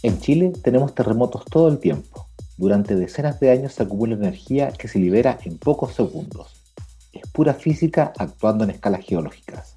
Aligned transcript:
En 0.00 0.20
Chile 0.20 0.52
tenemos 0.62 0.94
terremotos 0.94 1.44
todo 1.44 1.66
el 1.66 1.78
tiempo. 1.78 2.28
Durante 2.56 2.94
decenas 2.94 3.40
de 3.40 3.50
años 3.50 3.72
se 3.72 3.82
acumula 3.82 4.14
energía 4.14 4.70
que 4.70 4.86
se 4.86 5.00
libera 5.00 5.40
en 5.44 5.58
pocos 5.58 5.94
segundos. 5.94 6.54
Es 7.12 7.28
pura 7.32 7.52
física 7.52 8.12
actuando 8.16 8.62
en 8.62 8.70
escalas 8.70 9.04
geológicas. 9.04 9.74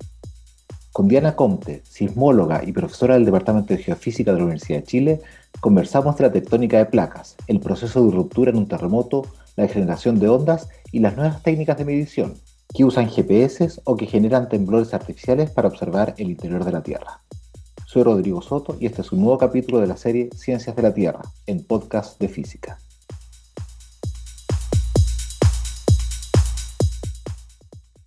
Con 0.91 1.07
Diana 1.07 1.35
Comte, 1.35 1.81
sismóloga 1.85 2.63
y 2.63 2.71
profesora 2.71 3.15
del 3.15 3.25
Departamento 3.25 3.73
de 3.73 3.81
Geofísica 3.81 4.31
de 4.31 4.37
la 4.37 4.43
Universidad 4.43 4.81
de 4.81 4.85
Chile, 4.85 5.21
conversamos 5.59 6.15
de 6.17 6.25
la 6.25 6.31
tectónica 6.31 6.77
de 6.77 6.85
placas, 6.85 7.35
el 7.47 7.59
proceso 7.59 8.05
de 8.05 8.11
ruptura 8.11 8.51
en 8.51 8.57
un 8.57 8.67
terremoto, 8.67 9.23
la 9.55 9.67
generación 9.67 10.19
de 10.19 10.29
ondas 10.29 10.69
y 10.91 10.99
las 10.99 11.15
nuevas 11.15 11.41
técnicas 11.41 11.79
de 11.79 11.85
medición, 11.85 12.35
que 12.75 12.85
usan 12.85 13.09
GPS 13.09 13.81
o 13.85 13.97
que 13.97 14.05
generan 14.05 14.49
temblores 14.49 14.93
artificiales 14.93 15.49
para 15.49 15.67
observar 15.67 16.13
el 16.17 16.29
interior 16.29 16.63
de 16.63 16.73
la 16.73 16.83
Tierra. 16.83 17.21
Soy 17.91 18.03
Rodrigo 18.03 18.41
Soto 18.41 18.77
y 18.79 18.85
este 18.85 19.01
es 19.01 19.11
un 19.11 19.19
nuevo 19.19 19.37
capítulo 19.37 19.81
de 19.81 19.87
la 19.87 19.97
serie 19.97 20.29
Ciencias 20.33 20.73
de 20.77 20.81
la 20.81 20.93
Tierra, 20.93 21.23
en 21.45 21.67
podcast 21.67 22.17
de 22.21 22.29
física. 22.29 22.77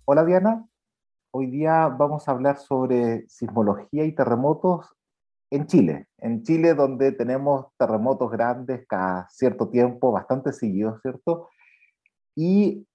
Hola 0.05 0.25
Diana, 0.25 0.67
hoy 1.29 1.51
día 1.51 1.87
vamos 1.89 2.27
a 2.27 2.31
hablar 2.31 2.57
sobre 2.57 3.29
sismología 3.29 4.05
y 4.05 4.15
terremotos 4.15 4.87
en 5.51 5.67
Chile. 5.67 6.07
En 6.17 6.41
Chile 6.41 6.73
donde 6.73 7.11
tenemos 7.11 7.67
terremotos 7.77 8.31
grandes 8.31 8.87
cada 8.87 9.29
cierto 9.29 9.69
tiempo, 9.69 10.11
bastante 10.11 10.51
seguidos, 10.51 10.99
¿cierto? 11.03 11.49
Y 12.35 12.87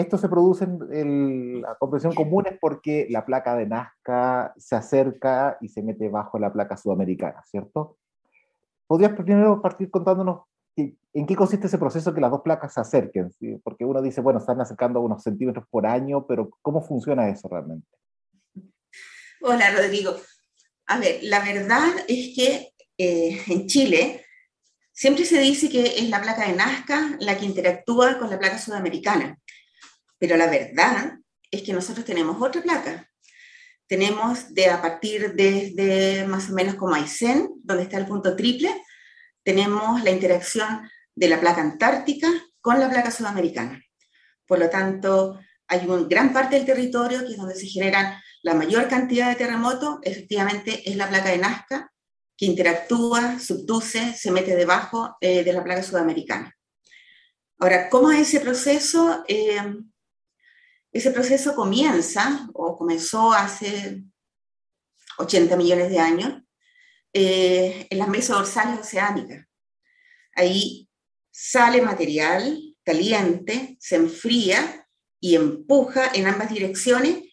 esto 0.00 0.18
se 0.18 0.28
produce 0.28 0.64
en 0.64 1.62
la 1.62 1.74
comprensión 1.76 2.14
común 2.14 2.46
es 2.46 2.58
porque 2.60 3.06
la 3.10 3.24
placa 3.24 3.56
de 3.56 3.66
Nazca 3.66 4.52
se 4.56 4.76
acerca 4.76 5.58
y 5.60 5.68
se 5.68 5.82
mete 5.82 6.08
bajo 6.08 6.38
la 6.38 6.52
placa 6.52 6.76
sudamericana, 6.76 7.42
¿cierto? 7.46 7.98
¿Podrías 8.86 9.12
primero 9.12 9.60
partir 9.60 9.90
contándonos 9.90 10.42
en 10.76 11.26
qué 11.26 11.36
consiste 11.36 11.66
ese 11.66 11.78
proceso 11.78 12.14
que 12.14 12.20
las 12.20 12.30
dos 12.30 12.42
placas 12.42 12.72
se 12.72 12.80
acerquen? 12.80 13.30
Porque 13.62 13.84
uno 13.84 14.00
dice, 14.00 14.20
bueno, 14.20 14.38
están 14.38 14.60
acercando 14.60 15.00
unos 15.00 15.22
centímetros 15.22 15.66
por 15.70 15.86
año, 15.86 16.26
pero 16.26 16.50
¿cómo 16.62 16.82
funciona 16.82 17.28
eso 17.28 17.48
realmente? 17.48 17.86
Hola, 19.40 19.70
Rodrigo. 19.76 20.16
A 20.86 20.98
ver, 20.98 21.20
la 21.22 21.40
verdad 21.40 21.88
es 22.08 22.34
que 22.34 22.72
eh, 22.96 23.40
en 23.46 23.66
Chile 23.66 24.24
siempre 24.92 25.24
se 25.24 25.38
dice 25.38 25.68
que 25.68 25.98
es 25.98 26.08
la 26.08 26.20
placa 26.20 26.48
de 26.48 26.56
Nazca 26.56 27.16
la 27.20 27.36
que 27.36 27.44
interactúa 27.44 28.18
con 28.18 28.30
la 28.30 28.38
placa 28.38 28.58
sudamericana. 28.58 29.38
Pero 30.18 30.36
la 30.36 30.46
verdad 30.46 31.18
es 31.50 31.62
que 31.62 31.72
nosotros 31.72 32.04
tenemos 32.04 32.40
otra 32.40 32.62
placa. 32.62 33.08
Tenemos 33.86 34.52
de 34.52 34.66
a 34.68 34.82
partir 34.82 35.34
desde 35.34 36.26
más 36.26 36.50
o 36.50 36.52
menos 36.52 36.74
como 36.74 36.94
Aysén, 36.94 37.48
donde 37.62 37.84
está 37.84 37.96
el 37.96 38.06
punto 38.06 38.36
triple, 38.36 38.70
tenemos 39.42 40.02
la 40.04 40.10
interacción 40.10 40.90
de 41.14 41.28
la 41.28 41.40
placa 41.40 41.62
antártica 41.62 42.28
con 42.60 42.78
la 42.78 42.90
placa 42.90 43.10
sudamericana. 43.10 43.82
Por 44.46 44.58
lo 44.58 44.68
tanto, 44.68 45.40
hay 45.66 45.86
una 45.86 46.06
gran 46.06 46.32
parte 46.32 46.56
del 46.56 46.66
territorio 46.66 47.20
que 47.20 47.32
es 47.32 47.36
donde 47.36 47.54
se 47.54 47.66
generan 47.66 48.20
la 48.42 48.54
mayor 48.54 48.88
cantidad 48.88 49.28
de 49.28 49.36
terremotos, 49.36 49.98
efectivamente 50.02 50.88
es 50.88 50.96
la 50.96 51.08
placa 51.08 51.30
de 51.30 51.38
Nazca, 51.38 51.92
que 52.36 52.46
interactúa, 52.46 53.38
subduce, 53.38 54.14
se 54.14 54.30
mete 54.30 54.54
debajo 54.54 55.16
eh, 55.20 55.42
de 55.42 55.52
la 55.52 55.64
placa 55.64 55.82
sudamericana. 55.82 56.54
Ahora, 57.58 57.88
¿cómo 57.88 58.12
es 58.12 58.28
ese 58.28 58.40
proceso? 58.40 59.24
Eh, 59.26 59.60
ese 60.92 61.10
proceso 61.10 61.54
comienza, 61.54 62.48
o 62.54 62.76
comenzó 62.76 63.32
hace 63.32 64.02
80 65.18 65.56
millones 65.56 65.90
de 65.90 65.98
años, 65.98 66.42
eh, 67.12 67.86
en 67.90 67.98
las 67.98 68.08
mesas 68.08 68.36
dorsales 68.36 68.80
oceánicas. 68.80 69.46
Ahí 70.34 70.88
sale 71.30 71.82
material 71.82 72.76
caliente, 72.84 73.76
se 73.80 73.96
enfría 73.96 74.86
y 75.20 75.34
empuja 75.34 76.10
en 76.14 76.26
ambas 76.26 76.50
direcciones 76.50 77.24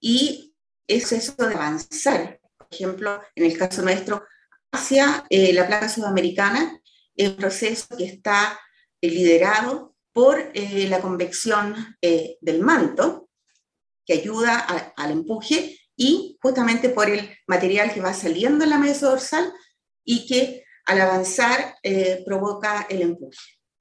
y 0.00 0.54
es 0.86 1.12
eso 1.12 1.34
de 1.36 1.54
avanzar. 1.54 2.40
Por 2.56 2.68
ejemplo, 2.70 3.22
en 3.34 3.44
el 3.44 3.56
caso 3.56 3.82
nuestro, 3.82 4.24
hacia 4.72 5.24
eh, 5.30 5.52
la 5.52 5.66
placa 5.66 5.88
sudamericana, 5.88 6.80
es 7.16 7.28
un 7.28 7.36
proceso 7.36 7.96
que 7.96 8.04
está 8.04 8.58
eh, 9.00 9.08
liderado 9.08 9.93
por 10.14 10.38
eh, 10.54 10.86
la 10.88 11.00
convección 11.00 11.74
eh, 12.00 12.38
del 12.40 12.62
manto, 12.62 13.28
que 14.06 14.14
ayuda 14.14 14.60
al 14.96 15.10
empuje, 15.10 15.76
y 15.96 16.38
justamente 16.40 16.88
por 16.88 17.10
el 17.10 17.28
material 17.46 17.92
que 17.92 18.00
va 18.00 18.12
saliendo 18.14 18.64
en 18.64 18.70
la 18.70 18.78
mesa 18.78 19.08
dorsal 19.08 19.52
y 20.04 20.26
que 20.26 20.64
al 20.86 21.00
avanzar 21.00 21.76
eh, 21.82 22.22
provoca 22.24 22.86
el 22.88 23.02
empuje. 23.02 23.38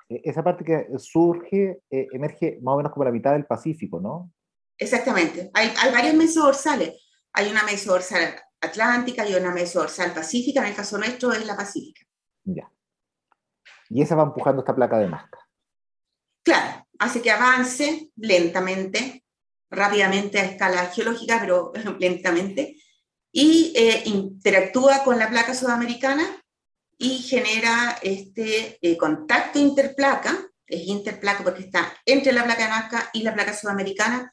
E-, 0.10 0.22
esa 0.24 0.44
parte 0.44 0.64
que 0.64 0.88
surge, 0.98 1.82
emerge 1.90 2.60
más 2.62 2.74
o 2.74 2.78
menos 2.78 2.92
como 2.92 3.06
la 3.06 3.12
mitad 3.12 3.34
del 3.34 3.46
Pacífico, 3.46 4.00
¿no? 4.00 4.32
Exactamente. 4.78 5.52
Hay, 5.54 5.72
hay 5.82 5.92
varias 5.92 6.16
mesas 6.16 6.44
dorsales. 6.44 6.96
Hay 7.34 7.52
una 7.52 7.64
mesa 7.64 7.92
dorsal 7.92 8.36
atlántica 8.62 9.28
y 9.28 9.36
una 9.36 9.52
mesa 9.52 9.80
dorsal 9.80 10.14
pacífica. 10.14 10.62
En 10.62 10.68
el 10.68 10.76
caso 10.76 10.98
nuestro 10.98 11.32
es 11.32 11.46
la 11.46 11.56
pacífica. 11.56 12.02
Ya. 12.44 12.72
Y 13.90 14.02
esa 14.02 14.16
va 14.16 14.24
empujando 14.24 14.62
esta 14.62 14.76
placa 14.76 14.98
de 14.98 15.10
Nazca. 15.10 15.43
Claro, 16.44 16.86
hace 17.00 17.22
que 17.22 17.32
avance 17.32 18.10
lentamente, 18.18 19.24
rápidamente 19.70 20.40
a 20.40 20.46
escala 20.46 20.88
geológica, 20.88 21.40
pero 21.40 21.72
lentamente, 22.00 22.78
y 23.32 23.74
eh, 23.76 24.04
interactúa 24.06 25.04
con 25.04 25.18
la 25.18 25.30
placa 25.30 25.56
sudamericana 25.56 26.24
y 26.98 27.20
genera 27.20 27.98
este 28.02 28.78
eh, 28.82 28.98
contacto 28.98 29.58
interplaca, 29.58 30.38
es 30.68 30.88
interplaca 30.88 31.44
porque 31.44 31.64
está 31.64 31.94
entre 32.06 32.32
la 32.32 32.44
placa 32.44 32.64
de 32.64 32.70
Nazca 32.70 33.10
y 33.14 33.24
la 33.24 33.34
placa 33.34 33.56
sudamericana, 33.56 34.32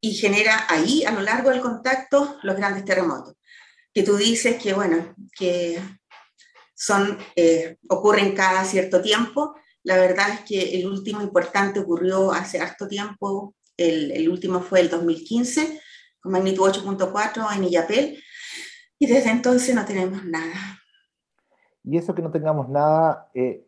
y 0.00 0.14
genera 0.14 0.66
ahí, 0.68 1.04
a 1.04 1.10
lo 1.10 1.22
largo 1.22 1.50
del 1.50 1.60
contacto, 1.60 2.38
los 2.42 2.56
grandes 2.56 2.84
terremotos. 2.84 3.34
Que 3.92 4.04
tú 4.04 4.16
dices 4.16 4.62
que, 4.62 4.72
bueno, 4.72 5.14
que 5.36 5.80
son, 6.74 7.18
eh, 7.34 7.78
ocurren 7.88 8.34
cada 8.34 8.64
cierto 8.64 9.02
tiempo, 9.02 9.56
la 9.88 9.96
verdad 9.96 10.28
es 10.28 10.40
que 10.40 10.78
el 10.78 10.86
último 10.86 11.22
importante 11.22 11.80
ocurrió 11.80 12.30
hace 12.30 12.60
harto 12.60 12.86
tiempo, 12.86 13.54
el, 13.74 14.10
el 14.10 14.28
último 14.28 14.60
fue 14.60 14.80
el 14.80 14.90
2015, 14.90 15.80
con 16.20 16.32
magnitud 16.32 16.68
8.4 16.68 17.56
en 17.56 17.64
Illapel, 17.64 18.22
y 18.98 19.06
desde 19.06 19.30
entonces 19.30 19.74
no 19.74 19.86
tenemos 19.86 20.22
nada. 20.26 20.78
Y 21.82 21.96
eso 21.96 22.14
que 22.14 22.20
no 22.20 22.30
tengamos 22.30 22.68
nada, 22.68 23.30
eh, 23.32 23.66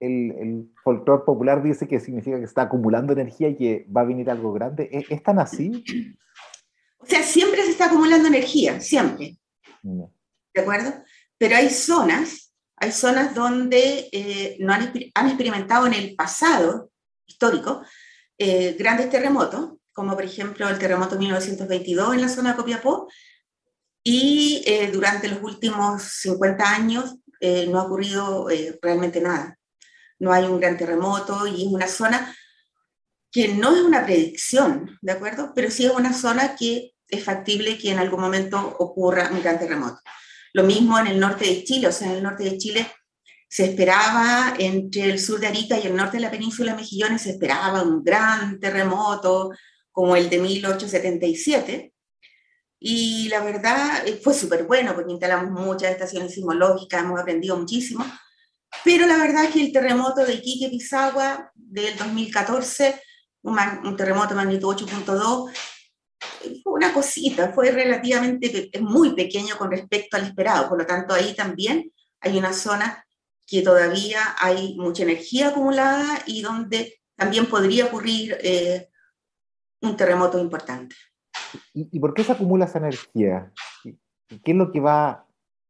el, 0.00 0.32
el 0.32 0.70
folclore 0.84 1.24
popular 1.24 1.62
dice 1.62 1.88
que 1.88 1.98
significa 1.98 2.36
que 2.38 2.44
está 2.44 2.62
acumulando 2.62 3.14
energía 3.14 3.48
y 3.48 3.56
que 3.56 3.86
va 3.90 4.02
a 4.02 4.04
venir 4.04 4.28
algo 4.28 4.52
grande. 4.52 4.90
¿Es, 4.92 5.10
es 5.10 5.22
tan 5.22 5.38
así? 5.38 5.82
O 6.98 7.06
sea, 7.06 7.22
siempre 7.22 7.60
se 7.60 7.72
está 7.72 7.84
acumulando 7.84 8.28
energía, 8.28 8.80
siempre. 8.80 9.36
No. 9.82 10.10
¿De 10.54 10.62
acuerdo? 10.62 10.90
Pero 11.36 11.54
hay 11.54 11.68
zonas 11.68 12.43
hay 12.76 12.92
zonas 12.92 13.34
donde 13.34 14.08
eh, 14.12 14.56
no 14.60 14.72
han, 14.72 14.92
han, 15.14 15.26
experimentado 15.26 15.86
en 15.86 15.94
el 15.94 16.14
pasado 16.14 16.90
histórico 17.26 17.82
eh, 18.36 18.74
grandes 18.78 19.10
terremotos, 19.10 19.74
como 19.92 20.14
por 20.14 20.24
ejemplo 20.24 20.68
el 20.68 20.78
terremoto 20.78 21.16
1922 21.16 22.14
en 22.14 22.20
la 22.20 22.28
zona 22.28 22.50
de 22.50 22.56
Copiapó, 22.56 23.08
y 24.02 24.62
eh, 24.66 24.90
durante 24.92 25.28
los 25.28 25.42
últimos 25.42 26.02
50 26.02 26.68
años 26.68 27.16
no 27.68 27.78
ha 27.78 27.84
ocurrido 27.84 28.48
realmente 28.80 29.20
nada. 29.20 29.58
No 30.18 30.32
hay 30.32 30.44
un 30.44 30.58
gran 30.58 30.78
terremoto 30.78 31.46
y 31.46 31.66
es 31.66 31.68
una 31.68 31.86
zona 31.86 32.34
que 33.30 33.48
no 33.48 33.76
es 33.76 33.82
una 33.82 34.02
predicción, 34.02 34.98
¿de 35.02 35.12
acuerdo? 35.12 35.52
Pero 35.54 35.70
sí 35.70 35.84
es 35.84 35.92
una 35.92 36.14
zona 36.14 36.56
que 36.56 36.94
es 37.06 37.22
factible 37.22 37.76
que 37.76 37.90
en 37.90 37.98
algún 37.98 38.20
momento 38.20 38.76
ocurra 38.78 39.28
un 39.30 39.42
gran 39.42 39.58
terremoto. 39.58 40.00
Lo 40.54 40.62
mismo 40.62 40.98
en 40.98 41.08
el 41.08 41.20
norte 41.20 41.44
de 41.44 41.64
Chile, 41.64 41.88
o 41.88 41.92
sea, 41.92 42.08
en 42.08 42.14
el 42.14 42.22
norte 42.22 42.44
de 42.44 42.56
Chile 42.56 42.86
se 43.48 43.66
esperaba 43.66 44.54
entre 44.58 45.04
el 45.04 45.20
sur 45.20 45.38
de 45.38 45.48
Arica 45.48 45.78
y 45.78 45.86
el 45.86 45.94
norte 45.94 46.16
de 46.16 46.22
la 46.22 46.30
península 46.30 46.74
Mejillones, 46.74 47.22
se 47.22 47.30
esperaba 47.30 47.82
un 47.82 48.02
gran 48.02 48.58
terremoto 48.58 49.50
como 49.92 50.16
el 50.16 50.30
de 50.30 50.38
1877. 50.38 51.92
Y 52.80 53.28
la 53.28 53.40
verdad 53.40 54.06
eh, 54.06 54.20
fue 54.22 54.34
súper 54.34 54.64
bueno 54.64 54.94
porque 54.94 55.12
instalamos 55.12 55.50
muchas 55.52 55.92
estaciones 55.92 56.34
sismológicas, 56.34 57.02
hemos 57.02 57.20
aprendido 57.20 57.56
muchísimo. 57.56 58.04
Pero 58.84 59.06
la 59.06 59.18
verdad 59.18 59.44
es 59.44 59.50
que 59.50 59.62
el 59.62 59.72
terremoto 59.72 60.24
de 60.24 60.34
Iquique, 60.34 60.68
Pisagua 60.68 61.50
del 61.54 61.96
2014, 61.96 63.00
un, 63.42 63.96
terremoto 63.96 64.34
magnitud 64.34 64.74
8.2, 64.76 65.50
fue 65.52 65.52
una 66.64 66.92
cosita, 66.92 67.52
fue 67.52 67.70
relativamente 67.70 68.70
muy 68.80 69.14
pequeño 69.14 69.56
con 69.56 69.70
respecto 69.70 70.16
al 70.16 70.24
esperado, 70.24 70.68
por 70.68 70.78
lo 70.78 70.86
tanto 70.86 71.14
ahí 71.14 71.34
también 71.34 71.92
hay 72.20 72.38
una 72.38 72.52
zona 72.52 73.04
que 73.46 73.62
todavía 73.62 74.34
hay 74.38 74.76
mucha 74.76 75.02
energía 75.02 75.48
acumulada 75.48 76.22
y 76.26 76.42
donde 76.42 77.00
también 77.14 77.46
podría 77.46 77.86
ocurrir 77.86 78.36
eh, 78.40 78.88
un 79.82 79.96
terremoto 79.96 80.38
importante. 80.38 80.96
¿Y, 81.72 82.00
por 82.00 82.14
qué 82.14 82.24
se 82.24 82.32
acumula 82.32 82.64
esa 82.64 82.78
energía? 82.78 83.52
¿Qué 83.82 84.52
es 84.52 84.56
lo 84.56 84.72
que 84.72 84.80
va, 84.80 85.26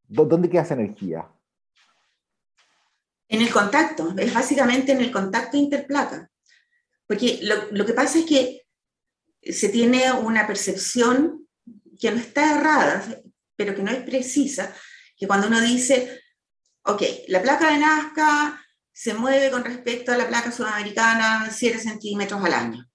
dónde 0.07 0.49
queda 0.49 0.63
esa 0.63 0.75
energía? 0.75 1.29
En 3.29 3.43
el 3.43 3.51
contacto, 3.51 4.15
es 4.17 4.33
básicamente 4.33 4.93
en 4.93 5.01
el 5.01 5.11
contacto 5.11 5.57
interplaca. 5.57 6.31
Porque 7.07 7.41
lo, 7.43 7.55
lo 7.73 7.85
que 7.85 7.93
pasa 7.93 8.19
es 8.21 8.25
que 8.25 8.64
se 9.53 9.69
tiene 9.69 10.13
una 10.13 10.47
percepción 10.47 11.49
que 11.99 12.11
no 12.11 12.19
está 12.19 12.59
errada, 12.59 13.05
pero 13.57 13.75
que 13.75 13.83
no 13.83 13.91
es 13.91 14.03
precisa, 14.03 14.75
que 15.17 15.27
cuando 15.27 15.47
uno 15.47 15.61
dice, 15.61 16.23
ok, 16.85 17.03
la 17.29 17.43
placa 17.43 17.71
de 17.71 17.79
Nazca 17.79 18.61
se 18.93 19.15
mueve 19.15 19.51
con 19.51 19.65
respecto 19.65 20.13
a 20.13 20.17
la 20.17 20.29
placa 20.29 20.53
sudamericana 20.53 21.51
7 21.51 21.79
centímetros 21.79 22.45
al 22.45 22.55
año, 22.55 22.91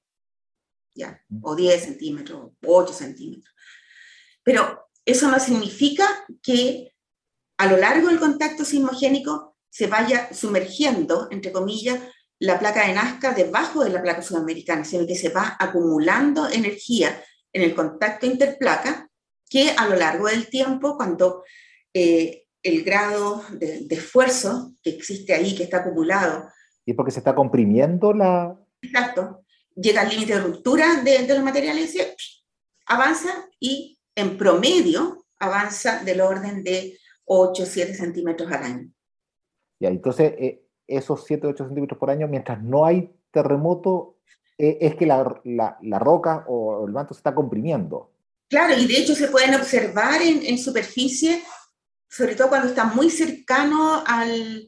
¿ya? 0.96 1.22
o 1.42 1.56
10 1.56 1.84
centímetros, 1.84 2.52
8 2.66 2.94
centímetros. 2.94 3.54
Pero 4.44 4.90
eso 5.06 5.30
no 5.30 5.40
significa 5.40 6.25
que 6.42 6.94
a 7.57 7.68
lo 7.68 7.78
largo 7.78 8.07
del 8.07 8.19
contacto 8.19 8.63
sismogénico 8.63 9.57
se 9.69 9.88
vaya 9.88 10.34
sumergiendo, 10.34 11.28
entre 11.31 11.52
comillas, 11.52 12.00
la 12.39 12.57
placa 12.57 12.88
de 12.88 12.94
Nazca 12.94 13.33
debajo 13.33 13.83
de 13.83 13.89
la 13.89 14.01
placa 14.01 14.21
sudamericana, 14.21 14.86
sino 14.86 15.06
que 15.06 15.15
se 15.15 15.30
va 15.30 15.57
acumulando 15.59 16.50
energía 16.50 17.21
en 17.53 17.63
el 17.63 17.75
contacto 17.75 18.25
interplaca 18.25 19.09
que 19.50 19.71
a 19.75 19.88
lo 19.88 19.95
largo 19.95 20.27
del 20.27 20.47
tiempo, 20.47 20.95
cuando 20.95 21.44
eh, 21.94 22.45
el 22.62 22.83
grado 22.83 23.44
de, 23.51 23.88
esfuerzo 23.89 24.74
que 24.83 24.91
existe 24.91 25.33
ahí, 25.33 25.56
que 25.56 25.63
está 25.63 25.77
acumulado. 25.77 26.50
¿Y 26.86 26.94
porque 26.94 27.12
se 27.12 27.19
está 27.19 27.33
comprimiendo 27.33 28.13
la...? 28.13 28.56
Exacto. 28.81 29.44
Llega 29.75 30.01
al 30.01 30.09
límite 30.09 30.35
de 30.35 30.42
ruptura 30.42 31.01
de, 31.01 31.27
los 31.27 31.44
materiales 31.44 31.95
y 31.95 32.01
avanza 32.85 33.50
y 33.59 34.00
en 34.15 34.38
promedio 34.38 35.25
avanza 35.39 36.03
del 36.03 36.21
orden 36.21 36.63
de 36.63 36.97
8, 37.25 37.65
7 37.65 37.95
centímetros 37.95 38.51
al 38.51 38.63
año. 38.63 38.92
Ya, 39.80 39.89
entonces 39.89 40.33
eh, 40.38 40.69
esos 40.89 41.25
7, 41.25 41.47
8 41.47 41.65
centímetros 41.65 42.00
por 42.00 42.09
año, 42.09 42.27
mientras 42.27 42.62
no 42.62 42.86
hay 42.86 43.13
terremoto, 43.31 44.18
eh, 44.57 44.77
es 44.81 44.95
que 44.95 45.06
la, 45.06 45.41
la, 45.45 45.77
la, 45.81 46.00
roca 46.00 46.44
o 46.47 46.86
el 46.86 46.91
manto 46.91 47.13
se 47.13 47.19
está 47.19 47.33
comprimiendo. 47.33 48.12
Claro, 48.50 48.74
y 48.77 48.88
de 48.88 48.97
hecho 48.97 49.15
se 49.15 49.27
pueden 49.27 49.56
observar 49.56 50.21
en, 50.21 50.44
en 50.44 50.57
superficie 50.57 51.44
sobre 52.09 52.36
todo 52.36 52.50
cuando 52.50 52.68
está 52.68 52.86
muy 52.86 53.09
cercano 53.09 54.03
al, 54.06 54.68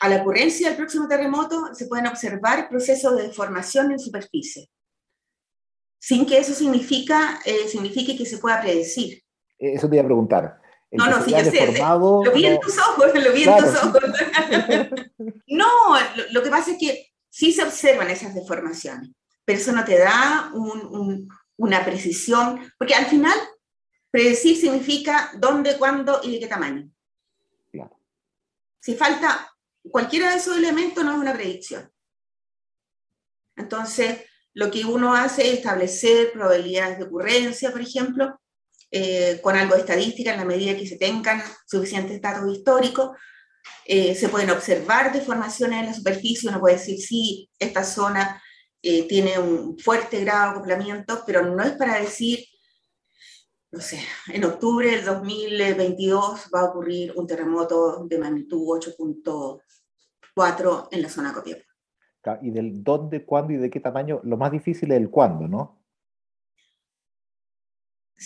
a 0.00 0.08
la 0.08 0.16
ocurrencia 0.16 0.68
del 0.68 0.76
próximo 0.76 1.06
terremoto, 1.06 1.72
se 1.72 1.86
pueden 1.86 2.08
observar 2.08 2.68
procesos 2.68 3.16
de 3.16 3.28
deformación 3.28 3.92
en 3.92 3.98
superficie, 3.98 4.68
sin 6.00 6.26
que 6.26 6.38
eso 6.38 6.52
significa, 6.52 7.40
eh, 7.44 7.68
signifique 7.68 8.16
que 8.16 8.26
se 8.26 8.38
pueda 8.38 8.60
predecir. 8.60 9.22
Eso 9.56 9.88
te 9.88 9.96
iba 9.96 10.02
a 10.02 10.06
preguntar. 10.06 10.60
No, 10.94 11.10
no, 11.10 11.24
sí, 11.24 11.30
yo 11.30 11.44
sé. 11.44 11.78
Lo 11.78 12.32
vi 12.32 12.46
en 12.46 12.60
tus 12.60 12.78
ojos, 12.78 13.06
lo 13.14 13.32
vi 13.32 13.44
en 13.44 13.56
tus 13.56 13.76
ojos. 13.76 14.02
no, 15.46 15.66
lo, 16.30 16.42
que 16.42 16.50
pasa 16.50 16.72
es 16.72 16.78
que 16.78 17.12
sí 17.28 17.52
se 17.52 17.62
observan 17.62 18.10
esas 18.10 18.34
deformaciones, 18.34 19.10
pero 19.44 19.58
eso 19.58 19.72
no 19.72 19.84
te 19.84 19.98
da 19.98 20.50
una 21.56 21.84
precisión, 21.84 22.72
porque 22.78 22.94
al 22.94 23.06
final 23.06 23.38
Predecir 24.14 24.56
significa 24.56 25.32
dónde, 25.38 25.76
cuándo 25.76 26.20
y 26.22 26.30
de 26.30 26.38
qué 26.38 26.46
tamaño. 26.46 26.88
Si 28.78 28.94
falta 28.94 29.52
cualquiera 29.90 30.30
de 30.30 30.36
esos 30.36 30.56
elementos, 30.56 31.04
no 31.04 31.14
es 31.14 31.18
una 31.18 31.34
predicción. 31.34 31.90
Entonces, 33.56 34.20
lo 34.52 34.70
que 34.70 34.84
uno 34.84 35.14
hace 35.14 35.48
es 35.48 35.54
establecer 35.54 36.30
probabilidades 36.30 36.98
de 36.98 37.06
ocurrencia, 37.06 37.72
por 37.72 37.80
ejemplo, 37.80 38.40
eh, 38.90 39.40
con 39.42 39.56
algo 39.56 39.74
de 39.74 39.80
estadística 39.80 40.32
en 40.32 40.38
la 40.38 40.44
medida 40.44 40.76
que 40.76 40.86
se 40.86 40.96
tengan 40.96 41.42
suficientes 41.66 42.20
datos 42.20 42.50
históricos. 42.52 43.10
Eh, 43.84 44.14
se 44.14 44.28
pueden 44.28 44.50
observar 44.50 45.12
deformaciones 45.12 45.80
en 45.80 45.86
la 45.86 45.94
superficie, 45.94 46.48
uno 46.48 46.60
puede 46.60 46.76
decir, 46.76 46.98
sí, 46.98 47.50
esta 47.58 47.84
zona 47.84 48.42
eh, 48.82 49.06
tiene 49.08 49.38
un 49.38 49.78
fuerte 49.78 50.20
grado 50.20 50.44
de 50.44 50.58
acoplamiento, 50.58 51.22
pero 51.26 51.44
no 51.44 51.62
es 51.62 51.72
para 51.72 52.00
decir 52.00 52.44
no 53.74 53.80
sé, 53.80 53.98
en 54.32 54.44
octubre 54.44 54.88
del 54.88 55.04
2022 55.04 56.48
va 56.54 56.60
a 56.60 56.66
ocurrir 56.66 57.12
un 57.16 57.26
terremoto 57.26 58.06
de 58.06 58.18
magnitud 58.18 58.68
8.4 58.68 60.88
en 60.92 61.02
la 61.02 61.08
zona 61.08 61.32
Copiapó. 61.32 61.64
Y 62.40 62.52
del 62.52 62.84
dónde, 62.84 63.26
cuándo 63.26 63.52
y 63.52 63.56
de 63.56 63.68
qué 63.68 63.80
tamaño, 63.80 64.20
lo 64.22 64.36
más 64.36 64.52
difícil 64.52 64.92
es 64.92 64.98
el 64.98 65.10
cuándo, 65.10 65.48
¿no? 65.48 65.83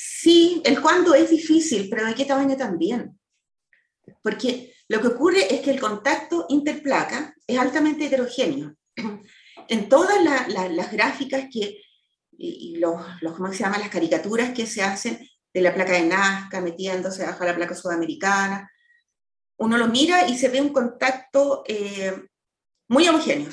Sí, 0.00 0.62
el 0.64 0.80
cuándo 0.80 1.12
es 1.12 1.28
difícil, 1.28 1.88
pero 1.90 2.06
de 2.06 2.14
qué 2.14 2.24
tamaño 2.24 2.56
también. 2.56 3.18
Porque 4.22 4.72
lo 4.86 5.00
que 5.00 5.08
ocurre 5.08 5.52
es 5.52 5.60
que 5.60 5.72
el 5.72 5.80
contacto 5.80 6.46
interplaca 6.50 7.34
es 7.44 7.58
altamente 7.58 8.06
heterogéneo. 8.06 8.74
En 9.70 9.86
todas 9.90 10.16
las 10.48 10.90
gráficas 10.90 11.48
que, 11.52 11.82
y 12.30 12.78
los, 12.78 13.02
los, 13.20 13.34
¿cómo 13.34 13.52
se 13.52 13.58
llama? 13.58 13.76
Las 13.76 13.90
caricaturas 13.90 14.54
que 14.54 14.64
se 14.64 14.82
hacen 14.82 15.18
de 15.52 15.60
la 15.60 15.74
placa 15.74 15.92
de 15.92 16.06
Nazca 16.06 16.62
metiéndose 16.62 17.26
bajo 17.26 17.44
la 17.44 17.54
placa 17.54 17.74
sudamericana. 17.74 18.70
Uno 19.58 19.76
lo 19.76 19.88
mira 19.88 20.26
y 20.26 20.38
se 20.38 20.48
ve 20.48 20.62
un 20.62 20.72
contacto 20.72 21.64
eh, 21.66 22.14
muy 22.88 23.06
homogéneo. 23.08 23.50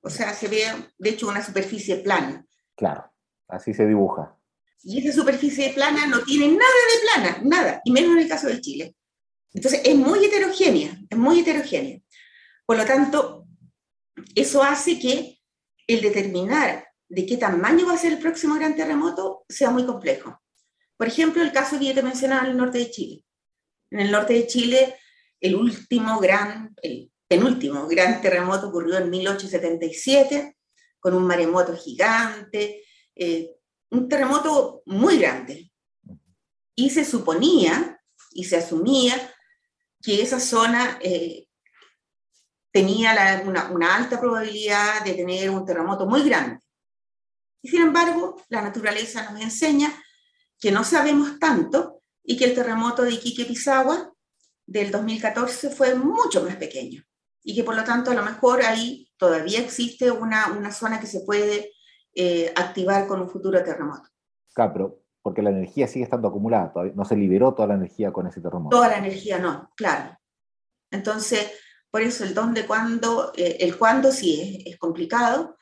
O 0.00 0.08
sea, 0.08 0.32
se 0.32 0.48
ve, 0.48 0.64
de 0.96 1.10
hecho, 1.10 1.28
una 1.28 1.44
superficie 1.44 1.96
plana. 1.96 2.46
Claro, 2.74 3.12
así 3.48 3.74
se 3.74 3.86
dibuja. 3.86 4.38
Y 4.84 4.98
esa 4.98 5.20
superficie 5.20 5.72
plana 5.74 6.06
no 6.06 6.22
tiene 6.22 6.48
nada 6.48 6.58
de 6.58 7.00
plana, 7.06 7.40
nada, 7.44 7.80
y 7.84 7.92
menos 7.92 8.12
en 8.12 8.18
el 8.18 8.28
caso 8.28 8.48
de 8.48 8.60
Chile. 8.60 8.94
Entonces, 9.54 9.82
es 9.84 9.94
muy 9.94 10.24
heterogénea, 10.24 10.98
es 11.08 11.18
muy 11.18 11.40
heterogénea. 11.40 12.00
Por 12.66 12.76
lo 12.78 12.84
tanto, 12.84 13.46
eso 14.34 14.62
hace 14.62 14.98
que 14.98 15.38
el 15.86 16.00
determinar 16.00 16.86
de 17.08 17.26
qué 17.26 17.36
tamaño 17.36 17.86
va 17.86 17.94
a 17.94 17.98
ser 17.98 18.12
el 18.12 18.18
próximo 18.18 18.54
gran 18.54 18.74
terremoto 18.74 19.44
sea 19.48 19.70
muy 19.70 19.84
complejo. 19.84 20.40
Por 20.96 21.08
ejemplo, 21.08 21.42
el 21.42 21.52
caso 21.52 21.78
que 21.78 21.86
yo 21.86 21.94
te 21.94 22.02
mencionaba 22.02 22.44
en 22.44 22.52
el 22.52 22.56
norte 22.56 22.78
de 22.78 22.90
Chile. 22.90 23.24
En 23.90 24.00
el 24.00 24.10
norte 24.10 24.34
de 24.34 24.46
Chile, 24.46 24.96
el 25.40 25.54
último 25.54 26.18
gran, 26.20 26.74
el 26.80 27.12
penúltimo 27.28 27.86
gran 27.86 28.22
terremoto 28.22 28.68
ocurrió 28.68 28.96
en 28.98 29.10
1877, 29.10 30.56
con 31.00 31.14
un 31.14 31.24
maremoto 31.24 31.76
gigante, 31.76 32.84
eh, 33.14 33.50
un 33.92 34.08
terremoto 34.08 34.82
muy 34.86 35.18
grande. 35.18 35.70
Y 36.74 36.90
se 36.90 37.04
suponía 37.04 38.00
y 38.30 38.44
se 38.44 38.56
asumía 38.56 39.30
que 40.02 40.22
esa 40.22 40.40
zona 40.40 40.98
eh, 41.02 41.46
tenía 42.72 43.42
una, 43.44 43.70
una, 43.70 43.96
alta 43.96 44.18
probabilidad 44.18 45.04
de 45.04 45.12
tener 45.12 45.50
un 45.50 45.66
terremoto 45.66 46.06
muy 46.06 46.22
grande. 46.22 46.60
Y 47.60 47.68
sin 47.68 47.82
embargo, 47.82 48.42
la 48.48 48.62
naturaleza 48.62 49.30
nos 49.30 49.42
enseña 49.42 49.92
que 50.58 50.72
no 50.72 50.82
sabemos 50.84 51.38
tanto 51.38 52.02
y 52.24 52.36
que 52.36 52.46
el 52.46 52.54
terremoto 52.54 53.02
de 53.02 53.12
Iquique-Pisagua 53.12 54.10
del 54.66 54.90
2014 54.90 55.70
fue 55.70 55.94
mucho 55.94 56.42
más 56.42 56.56
pequeño 56.56 57.04
y 57.44 57.54
que 57.54 57.64
por 57.64 57.76
lo 57.76 57.84
tanto 57.84 58.10
a 58.10 58.14
lo 58.14 58.24
mejor 58.24 58.62
ahí 58.62 59.10
todavía 59.16 59.60
existe 59.60 60.10
una, 60.10 60.52
una 60.52 60.72
zona 60.72 60.98
que 60.98 61.06
se 61.06 61.20
puede 61.20 61.72
eh, 62.14 62.52
activar 62.54 63.06
con 63.06 63.20
un 63.20 63.28
futuro 63.28 63.62
terremoto. 63.62 64.08
Claro, 64.52 64.72
pero 64.72 65.02
porque 65.22 65.42
la 65.42 65.50
energía 65.50 65.86
sigue 65.86 66.04
estando 66.04 66.28
acumulada, 66.28 66.72
todavía 66.72 66.94
no 66.96 67.04
se 67.04 67.16
liberó 67.16 67.54
toda 67.54 67.68
la 67.68 67.74
energía 67.74 68.12
con 68.12 68.26
ese 68.26 68.40
terremoto. 68.40 68.76
Toda 68.76 68.88
la 68.88 68.98
energía 68.98 69.38
no, 69.38 69.70
claro. 69.76 70.18
Entonces, 70.90 71.50
por 71.90 72.02
eso 72.02 72.24
el 72.24 72.34
dónde, 72.34 72.66
cuándo, 72.66 73.32
eh, 73.36 73.58
el 73.60 73.78
cuándo 73.78 74.10
sí 74.10 74.62
es, 74.66 74.74
es, 74.74 74.78
complicado, 74.78 75.56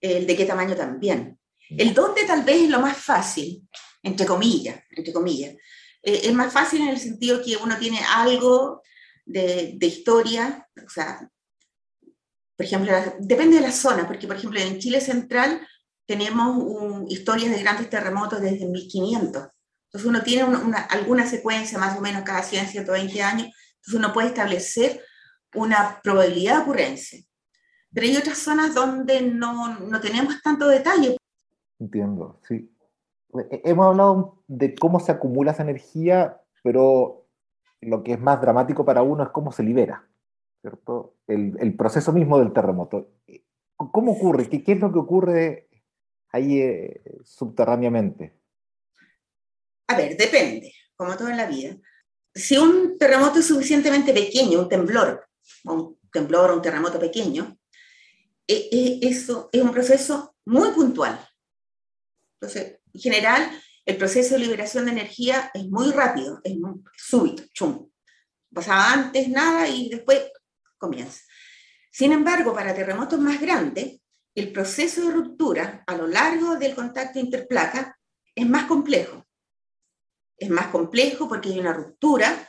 el 0.00 0.26
de 0.26 0.36
qué 0.36 0.46
tamaño 0.46 0.74
también. 0.74 1.38
El 1.70 1.94
dónde 1.94 2.24
tal 2.24 2.42
vez 2.44 2.62
es 2.62 2.70
lo 2.70 2.80
más 2.80 2.96
fácil, 2.96 3.68
entre 4.02 4.26
comillas, 4.26 4.82
entre 4.90 5.12
comillas. 5.12 5.54
Eh, 6.02 6.22
es 6.24 6.34
más 6.34 6.52
fácil 6.52 6.82
en 6.82 6.88
el 6.88 6.98
sentido 6.98 7.42
que 7.42 7.56
uno 7.56 7.76
tiene 7.78 8.00
algo 8.14 8.82
de, 9.24 9.74
de 9.76 9.86
historia, 9.86 10.68
o 10.84 10.88
sea, 10.88 11.30
por 12.56 12.66
ejemplo, 12.66 12.92
depende 13.20 13.56
de 13.56 13.62
la 13.62 13.72
zona, 13.72 14.06
porque 14.06 14.26
por 14.26 14.36
ejemplo 14.36 14.60
en 14.60 14.78
Chile 14.78 15.00
Central 15.00 15.66
tenemos 16.06 17.04
historias 17.08 17.50
de 17.50 17.62
grandes 17.62 17.88
terremotos 17.90 18.40
desde 18.40 18.66
1500. 18.66 19.48
Entonces 19.86 20.10
uno 20.10 20.22
tiene 20.22 20.44
una, 20.44 20.78
alguna 20.78 21.26
secuencia 21.26 21.78
más 21.78 21.96
o 21.96 22.00
menos 22.00 22.22
cada 22.22 22.42
100, 22.42 22.66
120 22.66 23.22
años, 23.22 23.48
entonces 23.76 23.94
uno 23.94 24.12
puede 24.12 24.28
establecer 24.28 25.00
una 25.54 26.00
probabilidad 26.02 26.56
de 26.56 26.62
ocurrencia. 26.62 27.20
Pero 27.92 28.06
hay 28.06 28.16
otras 28.16 28.38
zonas 28.38 28.74
donde 28.74 29.22
no, 29.22 29.78
no 29.78 30.00
tenemos 30.00 30.42
tanto 30.42 30.66
detalle. 30.66 31.16
Entiendo, 31.78 32.40
sí. 32.48 32.74
Eh, 33.50 33.62
hemos 33.64 33.86
hablado 33.86 34.42
de 34.48 34.74
cómo 34.74 35.00
se 35.00 35.12
acumula 35.12 35.52
esa 35.52 35.62
energía, 35.62 36.40
pero 36.62 37.26
lo 37.80 38.02
que 38.02 38.14
es 38.14 38.20
más 38.20 38.40
dramático 38.40 38.84
para 38.84 39.02
uno 39.02 39.22
es 39.22 39.30
cómo 39.30 39.52
se 39.52 39.62
libera, 39.62 40.08
¿cierto? 40.60 41.14
El, 41.26 41.76
proceso 41.76 42.12
mismo 42.12 42.38
del 42.38 42.52
terremoto. 42.52 43.10
¿Cómo 43.76 44.12
ocurre? 44.12 44.48
¿Qué, 44.48 44.62
es 44.66 44.80
lo 44.80 44.92
que 44.92 44.98
ocurre 44.98 45.68
ahí 46.34 46.60
eh, 46.60 47.00
subterráneamente? 47.24 48.34
A 49.86 49.96
ver, 49.96 50.16
depende, 50.16 50.74
como 50.96 51.16
todo 51.16 51.28
en 51.28 51.36
la 51.36 51.46
vida. 51.46 51.76
Si 52.34 52.56
un 52.56 52.98
terremoto 52.98 53.38
es 53.38 53.46
suficientemente 53.46 54.12
pequeño, 54.12 54.58
un 54.58 54.68
temblor, 54.68 55.28
un 55.64 55.96
temblor 56.12 56.50
o 56.50 56.56
un 56.56 56.62
terremoto 56.62 56.98
pequeño, 56.98 57.56
eh, 58.48 58.68
eh, 58.72 58.98
eso 59.02 59.48
es 59.52 59.62
un 59.62 59.70
proceso 59.70 60.34
muy 60.46 60.72
puntual. 60.72 61.24
Entonces, 62.40 62.80
en 62.92 63.00
general, 63.00 63.62
el 63.86 63.96
proceso 63.96 64.34
de 64.34 64.40
liberación 64.40 64.86
de 64.86 64.92
energía 64.92 65.52
es 65.54 65.66
muy 65.66 65.92
rápido, 65.92 66.40
es 66.42 66.54
súbito, 66.96 67.44
chum. 67.52 67.88
Pasaba 68.52 68.92
antes 68.92 69.28
nada 69.28 69.68
y 69.68 69.88
después 69.88 70.20
comienza. 70.78 71.20
Sin 71.92 72.10
embargo, 72.10 72.52
para 72.52 72.74
terremotos 72.74 73.20
más 73.20 73.40
grandes, 73.40 74.00
el 74.34 74.52
proceso 74.52 75.06
de 75.06 75.12
ruptura 75.12 75.84
a 75.86 75.96
lo 75.96 76.06
largo 76.06 76.56
del 76.56 76.74
contacto 76.74 77.18
interplaca 77.18 77.98
es 78.34 78.48
más 78.48 78.64
complejo. 78.64 79.24
Es 80.36 80.50
más 80.50 80.68
complejo 80.68 81.28
porque 81.28 81.50
hay 81.50 81.60
una 81.60 81.72
ruptura 81.72 82.48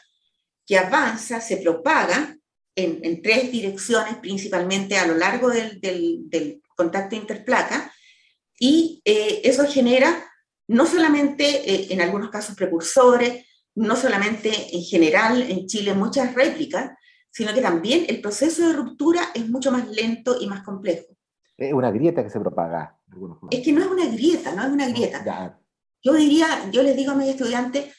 que 0.65 0.77
avanza, 0.77 1.39
se 1.39 1.58
propaga 1.58 2.36
en, 2.75 3.22
tres 3.22 3.51
direcciones, 3.51 4.15
principalmente 4.15 4.98
a 4.98 5.08
lo 5.08 5.15
largo 5.15 5.50
del, 5.50 6.62
contacto 6.75 7.15
interplaca, 7.15 7.94
y 8.60 9.01
eh, 9.06 9.42
eso 9.46 9.65
genera 9.65 10.30
no 10.68 10.86
solamente 10.86 11.46
eh, 11.46 11.88
en 11.92 12.01
algunos 12.01 12.30
casos 12.30 12.56
precursores, 12.56 13.46
no 13.75 13.96
solamente 13.96 14.75
en 14.75 14.84
general 14.84 15.42
en 15.44 15.68
Chile 15.68 15.94
muchas 15.94 16.34
réplicas, 16.34 16.92
sino 17.32 17.54
que 17.54 17.62
también 17.62 18.06
el 18.08 18.22
proceso 18.22 18.68
de 18.68 18.74
ruptura 18.74 19.30
es 19.34 19.48
mucho 19.50 19.72
más 19.72 19.88
lento 19.89 20.38
y 20.39 20.48
más 20.48 20.63
complejo. 20.63 21.15
Es 21.58 21.74
una 21.74 21.92
grieta 21.92 22.24
que 22.24 22.30
se 22.30 22.40
propaga. 22.40 22.98
Es 23.50 23.62
que 23.62 23.72
no 23.72 23.82
es 23.82 23.88
una 23.88 24.06
grieta, 24.08 24.54
no 24.54 24.64
es 24.64 24.70
una 24.70 24.88
grieta. 24.90 25.60
Yo 26.04 26.14
diría, 26.14 26.70
yo 26.72 26.84
les 26.84 26.96
digo 26.96 27.12
a 27.12 27.16
mis 27.16 27.30
estudiantes, 27.30 27.96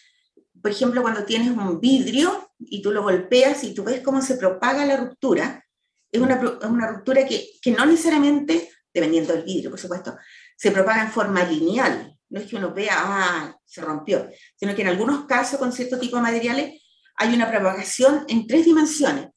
por 0.60 0.70
ejemplo, 0.70 1.02
cuando 1.02 1.24
tienes 1.24 1.50
un 1.50 1.80
vidrio 1.80 2.50
y 2.58 2.82
tú 2.82 2.90
lo 2.90 3.02
golpeas 3.02 3.64
y 3.64 3.74
tú 3.74 3.84
ves 3.84 4.00
cómo 4.00 4.20
se 4.22 4.36
propaga 4.36 4.84
la 4.84 4.96
ruptura, 4.96 5.64
es 6.10 6.20
una, 6.20 6.40
una 6.68 6.88
ruptura 6.88 7.26
que, 7.26 7.46
que, 7.60 7.70
no 7.72 7.84
necesariamente, 7.84 8.70
dependiendo 8.92 9.32
del 9.32 9.44
vidrio, 9.44 9.70
por 9.70 9.78
supuesto, 9.78 10.16
se 10.56 10.70
propaga 10.70 11.02
en 11.02 11.10
forma 11.10 11.44
lineal. 11.44 12.16
No 12.28 12.40
es 12.40 12.46
que 12.46 12.56
uno 12.56 12.72
vea, 12.72 12.94
ah, 12.96 13.56
se 13.64 13.80
rompió, 13.80 14.28
sino 14.56 14.74
que 14.74 14.82
en 14.82 14.88
algunos 14.88 15.26
casos 15.26 15.58
con 15.58 15.72
cierto 15.72 15.98
tipo 15.98 16.16
de 16.16 16.22
materiales 16.22 16.82
hay 17.16 17.34
una 17.34 17.50
propagación 17.50 18.24
en 18.28 18.46
tres 18.46 18.64
dimensiones. 18.64 19.28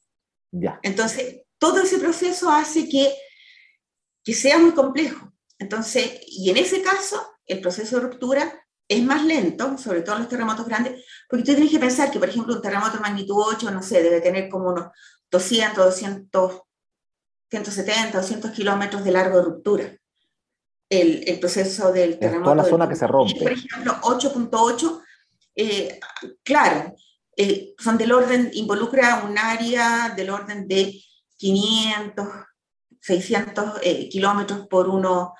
Ya. 0.50 0.80
Entonces, 0.82 1.42
todo 1.58 1.80
ese 1.82 1.98
proceso 1.98 2.50
hace 2.50 2.88
que, 2.88 3.12
que 4.30 4.36
sea 4.36 4.58
muy 4.58 4.70
complejo. 4.70 5.32
Entonces, 5.58 6.20
y 6.28 6.50
en 6.50 6.56
ese 6.56 6.82
caso, 6.82 7.20
el 7.46 7.60
proceso 7.60 7.96
de 7.96 8.06
ruptura 8.06 8.64
es 8.86 9.02
más 9.02 9.24
lento, 9.24 9.76
sobre 9.76 10.02
todo 10.02 10.14
en 10.14 10.20
los 10.20 10.28
terremotos 10.28 10.66
grandes, 10.66 11.04
porque 11.28 11.42
tú 11.42 11.52
tienes 11.52 11.72
que 11.72 11.80
pensar 11.80 12.12
que, 12.12 12.20
por 12.20 12.28
ejemplo, 12.28 12.54
un 12.54 12.62
terremoto 12.62 12.92
de 12.92 13.00
magnitud 13.00 13.34
8, 13.36 13.72
no 13.72 13.82
sé, 13.82 14.00
debe 14.04 14.20
tener 14.20 14.48
como 14.48 14.68
unos 14.68 14.86
200, 15.32 15.84
200, 15.84 16.60
170, 17.50 18.18
200 18.18 18.52
kilómetros 18.52 19.02
de 19.02 19.10
largo 19.10 19.38
de 19.38 19.42
ruptura. 19.42 19.96
El, 20.88 21.24
el 21.26 21.40
proceso 21.40 21.90
del 21.90 22.16
terremoto. 22.16 22.52
toda 22.52 22.62
la 22.62 22.70
zona 22.70 22.88
que 22.88 22.94
se 22.94 23.08
rompe. 23.08 23.40
Por 23.40 23.50
ejemplo, 23.50 23.94
8.8, 24.02 25.02
eh, 25.56 25.98
claro, 26.44 26.94
eh, 27.36 27.74
son 27.80 27.98
del 27.98 28.12
orden, 28.12 28.48
involucra 28.52 29.24
un 29.28 29.36
área 29.36 30.14
del 30.16 30.30
orden 30.30 30.68
de 30.68 31.02
500, 31.36 32.28
600 33.00 33.80
eh, 33.82 34.08
kilómetros 34.08 34.66
por 34.68 34.88
uno 34.88 35.34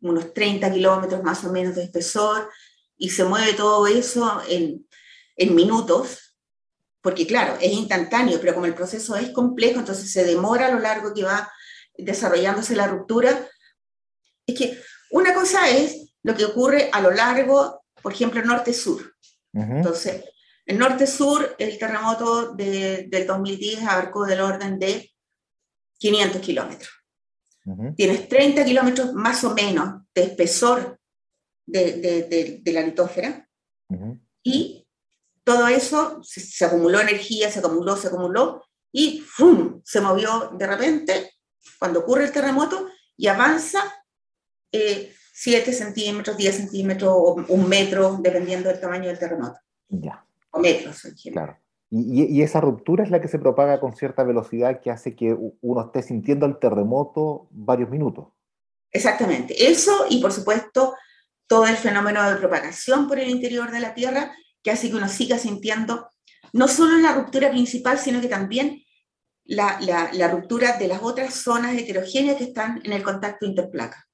unos 0.00 0.32
30 0.32 0.72
kilómetros 0.72 1.22
más 1.22 1.44
o 1.44 1.52
menos 1.52 1.74
de 1.74 1.84
espesor, 1.84 2.50
y 2.96 3.10
se 3.10 3.24
mueve 3.24 3.54
todo 3.54 3.86
eso 3.86 4.42
en, 4.48 4.86
en 5.36 5.54
minutos, 5.54 6.36
porque 7.00 7.26
claro, 7.26 7.56
es 7.60 7.72
instantáneo, 7.72 8.38
pero 8.40 8.54
como 8.54 8.66
el 8.66 8.74
proceso 8.74 9.16
es 9.16 9.30
complejo, 9.30 9.80
entonces 9.80 10.12
se 10.12 10.24
demora 10.24 10.66
a 10.66 10.70
lo 10.70 10.78
largo 10.80 11.14
que 11.14 11.24
va 11.24 11.50
desarrollándose 11.96 12.76
la 12.76 12.88
ruptura. 12.88 13.48
Es 14.46 14.58
que 14.58 14.78
una 15.10 15.32
cosa 15.32 15.70
es 15.70 16.12
lo 16.22 16.34
que 16.34 16.44
ocurre 16.44 16.90
a 16.92 17.00
lo 17.00 17.10
largo, 17.10 17.82
por 18.02 18.12
ejemplo, 18.12 18.42
norte-sur. 18.42 19.14
Entonces, 19.52 20.24
en 20.66 20.78
norte-sur, 20.78 21.56
el 21.58 21.78
terremoto 21.78 22.52
de, 22.52 23.06
del 23.08 23.26
2010 23.26 23.82
abarcó 23.82 24.26
del 24.26 24.42
orden 24.42 24.78
de 24.78 25.10
500 26.00 26.40
kilómetros. 26.40 26.90
Tienes 27.94 28.28
30 28.28 28.64
kilómetros 28.64 29.12
más 29.12 29.44
o 29.44 29.54
menos 29.54 30.02
de 30.14 30.22
espesor 30.22 30.98
de, 31.66 32.62
la 32.64 32.80
litósfera 32.80 33.48
y 34.42 34.88
todo 35.44 35.68
eso 35.68 36.20
se, 36.22 36.64
acumuló 36.64 37.00
energía, 37.00 37.50
se 37.50 37.60
acumuló, 37.60 37.96
se 37.96 38.08
acumuló 38.08 38.64
y 38.90 39.20
¡fum! 39.20 39.80
se 39.84 40.00
movió 40.00 40.50
de 40.56 40.66
repente 40.66 41.32
cuando 41.78 42.00
ocurre 42.00 42.24
el 42.24 42.32
terremoto 42.32 42.88
y 43.16 43.28
avanza 43.28 43.80
7 44.72 45.12
eh, 45.70 45.72
centímetros, 45.72 46.36
10 46.36 46.56
centímetros 46.56 47.12
o 47.14 47.34
un 47.34 47.68
metro, 47.68 48.18
dependiendo 48.20 48.68
del 48.68 48.80
tamaño 48.80 49.08
del 49.08 49.18
terremoto. 49.18 49.60
Ya. 49.88 50.24
O 50.50 50.60
metros 50.60 51.04
en 51.04 51.14
Claro. 51.32 51.58
Y, 51.92 52.40
esa 52.42 52.60
ruptura 52.60 53.02
es 53.02 53.10
la 53.10 53.20
que 53.20 53.26
se 53.26 53.40
propaga 53.40 53.80
con 53.80 53.96
cierta 53.96 54.22
velocidad 54.22 54.80
que 54.80 54.92
hace 54.92 55.16
que 55.16 55.36
uno 55.60 55.80
esté 55.80 56.02
sintiendo 56.02 56.46
el 56.46 56.58
terremoto 56.58 57.48
varios 57.50 57.90
minutos. 57.90 58.28
Exactamente. 58.92 59.70
Eso 59.70 60.06
y 60.08 60.20
por 60.20 60.32
supuesto 60.32 60.94
todo 61.48 61.66
el 61.66 61.76
fenómeno 61.76 62.28
de 62.30 62.36
propagación 62.36 63.08
por 63.08 63.18
el 63.18 63.28
interior 63.28 63.72
de 63.72 63.80
la 63.80 63.94
Tierra 63.94 64.32
que 64.62 64.70
hace 64.70 64.88
que 64.88 64.96
uno 64.96 65.08
siga 65.08 65.36
sintiendo 65.36 66.08
no 66.52 66.68
solo 66.68 66.96
la 66.98 67.14
ruptura 67.14 67.50
principal, 67.50 67.98
sino 67.98 68.20
que 68.20 68.28
también 68.28 68.82
la, 69.44 69.80
la, 69.80 70.28
ruptura 70.28 70.78
de 70.78 70.86
las 70.86 71.02
otras 71.02 71.34
zonas 71.34 71.76
heterogéneas 71.76 72.36
que 72.36 72.44
están 72.44 72.80
en 72.84 72.92
el 72.92 73.02
contacto 73.02 73.46
interplaca. 73.46 74.06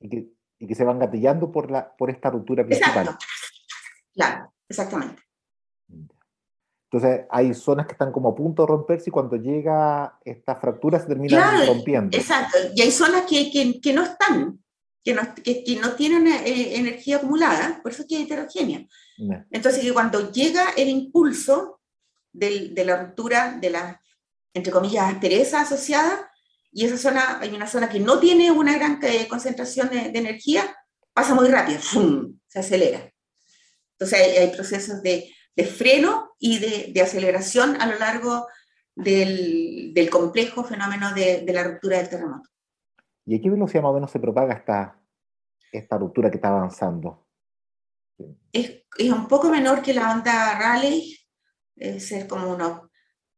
Y 0.00 0.08
que, 0.08 0.28
y 0.58 0.66
que 0.66 0.74
se 0.74 0.84
van 0.84 0.98
gatillando 0.98 1.52
por, 1.52 1.70
la, 1.70 1.94
por 1.96 2.10
esta 2.10 2.30
ruptura 2.30 2.64
principal. 2.64 3.06
Exacto. 3.06 3.24
Claro, 4.12 4.52
exactamente. 4.68 5.22
Entonces 6.92 7.26
hay 7.30 7.54
zonas 7.54 7.86
que 7.86 7.92
están 7.92 8.12
como 8.12 8.28
a 8.28 8.34
punto 8.34 8.62
de 8.62 8.68
romperse 8.68 9.08
y 9.08 9.12
cuando 9.12 9.36
llega 9.36 10.18
esta 10.22 10.56
fractura 10.56 11.00
se 11.00 11.06
termina 11.06 11.64
rompiendo. 11.64 12.14
Exacto, 12.14 12.58
y 12.74 12.82
hay 12.82 12.90
zonas 12.90 13.22
que, 13.22 13.50
que, 13.50 13.80
que 13.80 13.94
no 13.94 14.02
están, 14.02 14.62
que 15.02 15.14
no, 15.14 15.22
que, 15.42 15.78
no 15.80 15.92
tienen 15.92 16.26
eh, 16.26 16.76
energía 16.76 17.16
acumulada, 17.16 17.80
por 17.82 17.92
eso 17.92 18.02
es 18.02 18.08
que 18.08 18.16
es 18.16 18.26
heterogénea. 18.26 18.86
Entonces 19.50 19.82
que 19.82 19.92
cuando 19.92 20.30
llega 20.32 20.70
el 20.76 20.90
impulso 20.90 21.80
de, 22.30 22.68
de 22.68 22.84
la 22.84 23.04
ruptura 23.04 23.56
de 23.58 23.70
la, 23.70 24.02
entre 24.52 24.70
comillas, 24.70 25.10
aspereza 25.10 25.62
asociada, 25.62 26.30
y 26.72 26.84
esa 26.84 26.98
zona, 26.98 27.38
hay 27.40 27.54
una 27.54 27.66
zona 27.66 27.88
que 27.88 28.00
no 28.00 28.18
tiene 28.18 28.50
una 28.50 28.76
gran 28.76 28.98
eh, 29.02 29.26
concentración 29.28 29.88
de, 29.88 30.10
de 30.10 30.18
energía, 30.18 30.76
pasa 31.14 31.34
muy 31.34 31.48
rápido, 31.48 31.78
¡fum! 31.80 32.38
se 32.48 32.58
acelera. 32.58 33.10
Entonces 33.92 34.18
hay, 34.20 34.36
hay 34.36 34.48
procesos 34.48 35.02
de 35.02 35.30
de 35.54 35.64
freno 35.64 36.32
y 36.38 36.58
de, 36.92 37.00
aceleración 37.00 37.80
a 37.80 37.86
lo 37.86 37.98
largo 37.98 38.48
del, 38.94 40.08
complejo 40.10 40.64
fenómeno 40.64 41.12
de, 41.14 41.44
la 41.52 41.64
ruptura 41.64 41.98
del 41.98 42.08
terremoto. 42.08 42.48
¿Y 43.26 43.36
a 43.36 43.40
qué 43.40 43.50
velocidad 43.50 43.82
más 43.82 43.90
o 43.90 43.94
menos 43.94 44.10
se 44.10 44.18
propaga 44.18 44.54
esta, 44.54 45.00
esta 45.70 45.98
ruptura 45.98 46.30
que 46.30 46.36
está 46.36 46.48
avanzando? 46.48 47.26
Es, 48.52 48.82
un 49.10 49.28
poco 49.28 49.48
menor 49.48 49.82
que 49.82 49.94
la 49.94 50.12
onda 50.12 50.58
Raleigh, 50.58 51.18
es 51.76 52.24
como 52.28 52.52
unos 52.52 52.82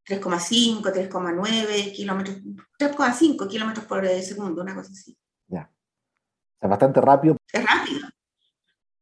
3,5, 0.07 0.83
3,9 0.83 1.93
kilómetros, 1.93 2.37
3,5 2.79 3.49
kilómetros 3.49 3.87
por 3.87 4.07
segundo, 4.23 4.63
una 4.63 4.75
cosa 4.75 4.91
así. 4.93 5.17
Ya. 5.47 5.71
O 5.71 6.59
sea, 6.61 6.69
bastante 6.69 7.01
rápido. 7.01 7.37
Es 7.53 7.65
rápido. 7.65 8.09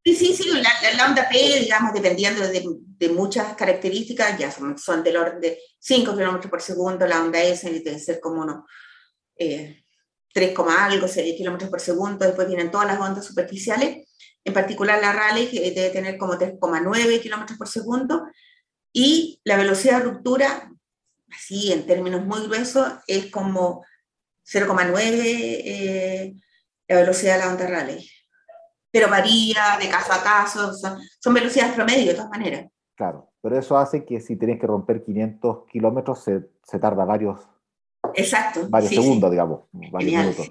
Sí, 0.04 0.16
sí, 0.16 0.34
sí, 0.34 0.50
la, 0.50 1.06
onda 1.06 1.28
P, 1.28 1.60
digamos, 1.60 1.92
dependiendo 1.92 2.40
de, 2.48 2.64
de 2.98 3.08
muchas 3.10 3.54
características, 3.54 4.36
ya 4.36 4.50
son, 4.50 4.76
son, 4.76 5.04
del 5.04 5.16
orden 5.16 5.40
de 5.40 5.60
5 5.78 6.16
kilómetros 6.16 6.50
por 6.50 6.60
segundo, 6.60 7.06
la 7.06 7.22
onda 7.22 7.40
S 7.40 7.70
debe 7.70 8.00
ser 8.00 8.18
como 8.18 8.42
unos 8.42 8.64
eh, 9.36 9.84
3, 10.34 10.54
algo, 10.76 11.06
6 11.06 11.36
kilómetros 11.36 11.70
por 11.70 11.80
segundo, 11.80 12.26
después 12.26 12.48
vienen 12.48 12.72
todas 12.72 12.88
las 12.88 12.98
ondas 12.98 13.24
superficiales, 13.24 14.08
en 14.44 14.52
particular 14.52 15.00
la 15.00 15.12
Raleigh 15.12 15.70
debe 15.72 15.90
tener 15.90 16.18
como 16.18 16.34
3,9 16.34 17.20
kilómetros 17.20 17.56
por 17.56 17.68
segundo, 17.68 18.26
y 18.92 19.40
la 19.44 19.56
velocidad 19.56 19.98
de 19.98 20.04
ruptura, 20.10 20.68
así 21.30 21.72
en 21.72 21.86
términos 21.86 22.24
muy 22.24 22.42
gruesos, 22.48 22.92
es 23.06 23.26
como 23.26 23.84
0,9 24.52 25.00
eh, 25.00 26.34
la 26.88 26.96
velocidad 26.96 27.34
de 27.34 27.38
la 27.38 27.48
onda 27.52 27.68
Raleigh 27.68 28.21
pero 28.92 29.08
varía 29.08 29.78
de 29.80 29.88
caso 29.88 30.12
a 30.12 30.22
caso, 30.22 30.72
son, 30.74 31.34
velocidades 31.34 31.74
promedio 31.74 32.08
de 32.08 32.14
todas 32.14 32.30
maneras. 32.30 32.70
Claro, 32.94 33.30
pero 33.40 33.58
eso 33.58 33.76
hace 33.76 34.04
que 34.04 34.20
si 34.20 34.36
tienes 34.36 34.60
que 34.60 34.66
romper 34.66 35.02
500 35.02 35.66
kilómetros 35.66 36.22
se, 36.22 36.50
se, 36.62 36.78
tarda 36.78 37.04
varios, 37.04 37.40
Exacto, 38.14 38.68
varios 38.68 38.92
segundos, 38.92 39.30
digamos, 39.30 39.62
varios 39.90 40.12
minutos. 40.12 40.50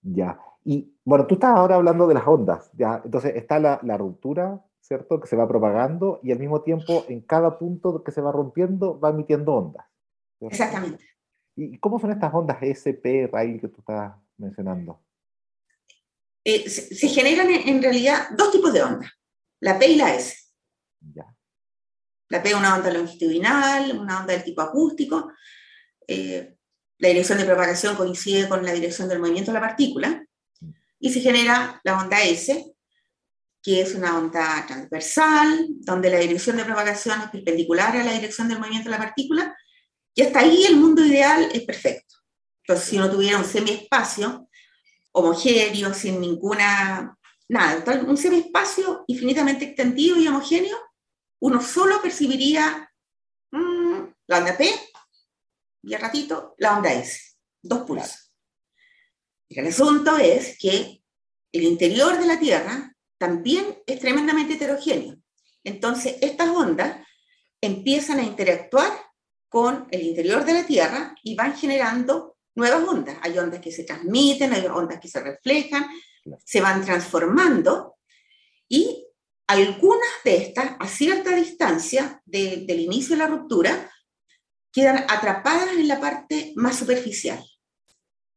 Ya, 0.00 0.40
y 0.64 0.96
bueno, 1.04 1.26
tú 1.26 1.34
estás 1.34 1.54
ahora 1.54 1.76
hablando 1.76 2.08
de 2.08 2.14
las 2.14 2.26
ondas, 2.26 2.70
ya, 2.72 3.00
entonces 3.04 3.36
está 3.36 3.60
la, 3.60 3.78
la 3.82 3.96
ruptura 3.96 4.60
¿cierto? 4.82 5.20
Que 5.20 5.28
se 5.28 5.36
va 5.36 5.48
propagando 5.48 6.20
y 6.22 6.32
al 6.32 6.38
mismo 6.38 6.62
tiempo 6.62 7.04
en 7.08 7.20
cada 7.22 7.58
punto 7.58 8.02
que 8.02 8.10
se 8.10 8.20
va 8.20 8.32
rompiendo 8.32 8.98
va 9.00 9.10
emitiendo 9.10 9.54
ondas. 9.54 9.86
Exactamente. 10.40 11.02
¿Y 11.56 11.78
cómo 11.78 11.98
son 11.98 12.10
estas 12.10 12.34
ondas 12.34 12.58
SP, 12.60 13.30
rail 13.32 13.60
que 13.60 13.68
tú 13.68 13.76
estás 13.78 14.14
mencionando? 14.36 15.00
Eh, 16.44 16.68
se, 16.68 17.08
generan 17.08 17.50
en, 17.50 17.82
realidad 17.82 18.28
dos 18.36 18.50
tipos 18.50 18.72
de 18.72 18.82
ondas, 18.82 19.10
la 19.60 19.78
P 19.78 19.86
y 19.86 19.96
la 19.96 20.14
S. 20.14 20.36
La 22.28 22.42
P 22.42 22.48
es 22.48 22.54
una 22.54 22.76
onda 22.76 22.90
longitudinal, 22.90 23.96
una 23.98 24.20
onda 24.20 24.32
del 24.32 24.42
tipo 24.42 24.62
acústico. 24.62 25.32
Eh, 26.06 26.56
la 26.98 27.08
dirección 27.08 27.38
de 27.38 27.44
propagación 27.44 27.94
coincide 27.94 28.48
con 28.48 28.64
la 28.64 28.72
dirección 28.72 29.08
del 29.08 29.20
movimiento 29.20 29.52
de 29.52 29.60
la 29.60 29.66
partícula. 29.66 30.24
Y 30.98 31.12
se 31.12 31.20
genera 31.20 31.80
la 31.84 31.98
onda 32.00 32.22
S, 32.22 32.74
que 33.62 33.80
es 33.80 33.94
una 33.94 34.18
onda 34.18 34.64
transversal, 34.66 35.66
donde 35.80 36.10
la 36.10 36.18
dirección 36.18 36.56
de 36.56 36.64
propagación 36.64 37.20
es 37.20 37.30
perpendicular 37.30 37.96
a 37.96 38.04
la 38.04 38.12
dirección 38.12 38.48
del 38.48 38.58
movimiento 38.58 38.88
de 38.88 38.96
la 38.96 39.04
partícula. 39.04 39.56
Y 40.14 40.22
hasta 40.22 40.40
ahí 40.40 40.64
el 40.64 40.76
mundo 40.76 41.04
ideal 41.04 41.48
es 41.52 41.62
perfecto. 41.62 42.16
Entonces, 42.62 42.88
si 42.88 42.96
uno 42.98 43.10
tuviera 43.10 43.38
un 43.38 43.44
semiespacio 43.44 44.48
homogéneo, 45.12 45.94
sin 45.94 46.20
ninguna, 46.20 47.16
nada, 47.48 48.02
un 48.02 48.16
semiespacio 48.16 49.04
infinitamente 49.06 49.66
extendido 49.66 50.18
y 50.18 50.26
homogéneo, 50.26 50.76
uno 51.40 51.60
solo 51.60 52.00
percibiría 52.00 52.90
mm, 53.50 54.00
la 54.26 54.38
onda 54.38 54.56
P 54.56 54.70
y 55.82 55.94
al 55.94 56.00
ratito 56.00 56.54
la 56.58 56.76
onda 56.76 56.92
S, 56.92 57.34
dos 57.62 57.82
pulsos. 57.82 58.32
El 59.48 59.66
asunto 59.66 60.16
es 60.16 60.56
que 60.58 61.02
el 61.52 61.62
interior 61.62 62.18
de 62.18 62.26
la 62.26 62.38
Tierra 62.38 62.94
también 63.18 63.82
es 63.86 64.00
tremendamente 64.00 64.54
heterogéneo. 64.54 65.16
Entonces, 65.64 66.16
estas 66.22 66.48
ondas 66.48 67.06
empiezan 67.60 68.18
a 68.18 68.24
interactuar 68.24 68.90
con 69.48 69.86
el 69.90 70.02
interior 70.02 70.44
de 70.44 70.54
la 70.54 70.66
Tierra 70.66 71.14
y 71.22 71.34
van 71.34 71.54
generando 71.54 72.36
nuevas 72.54 72.86
ondas. 72.86 73.16
Hay 73.22 73.38
ondas 73.38 73.60
que 73.60 73.72
se 73.72 73.84
transmiten, 73.84 74.52
hay 74.52 74.66
ondas 74.66 75.00
que 75.00 75.08
se 75.08 75.20
reflejan, 75.20 75.86
se 76.44 76.60
van 76.60 76.84
transformando 76.84 77.96
y 78.68 79.06
algunas 79.46 80.10
de 80.24 80.36
estas, 80.36 80.76
a 80.78 80.88
cierta 80.88 81.34
distancia 81.36 82.22
del 82.24 82.80
inicio 82.80 83.16
de 83.16 83.22
la 83.22 83.28
ruptura, 83.28 83.90
quedan 84.72 85.04
atrapadas 85.08 85.72
en 85.72 85.88
la 85.88 86.00
parte 86.00 86.52
más 86.56 86.76
superficial. 86.76 87.44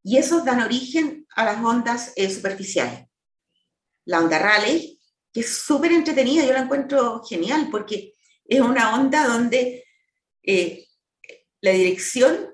Y 0.04 0.18
esos 0.18 0.44
dan 0.44 0.62
origen 0.62 1.26
a 1.36 1.46
las 1.46 1.64
ondas 1.64 2.12
eh, 2.18 2.30
superficiales. 2.30 3.08
La 4.06 4.20
onda 4.20 4.38
Raleigh, 4.38 5.00
que 5.32 5.40
es 5.40 5.58
súper 5.58 5.94
entretenida, 5.94 6.46
yo 6.46 6.54
la 6.54 6.64
encuentro 6.64 7.24
genial 7.24 7.70
porque 7.72 8.14
es 8.44 8.60
una 8.60 8.96
onda 8.96 9.26
donde 9.26 9.86
eh, 10.44 10.86
la 11.62 11.72
dirección 11.72 12.54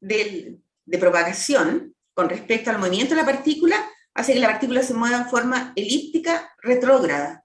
del, 0.00 0.62
de 0.90 0.98
propagación 0.98 1.94
con 2.14 2.28
respecto 2.28 2.70
al 2.70 2.78
movimiento 2.78 3.14
de 3.14 3.20
la 3.22 3.26
partícula 3.26 3.76
hace 4.14 4.34
que 4.34 4.40
la 4.40 4.48
partícula 4.48 4.82
se 4.82 4.92
mueva 4.92 5.18
en 5.18 5.28
forma 5.28 5.72
elíptica 5.76 6.52
retrógrada, 6.62 7.44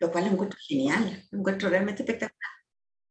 lo 0.00 0.10
cual 0.10 0.24
lo 0.24 0.32
encuentro 0.32 0.58
genial, 0.66 1.24
lo 1.30 1.38
encuentro 1.38 1.68
realmente 1.68 2.02
espectacular. 2.02 2.50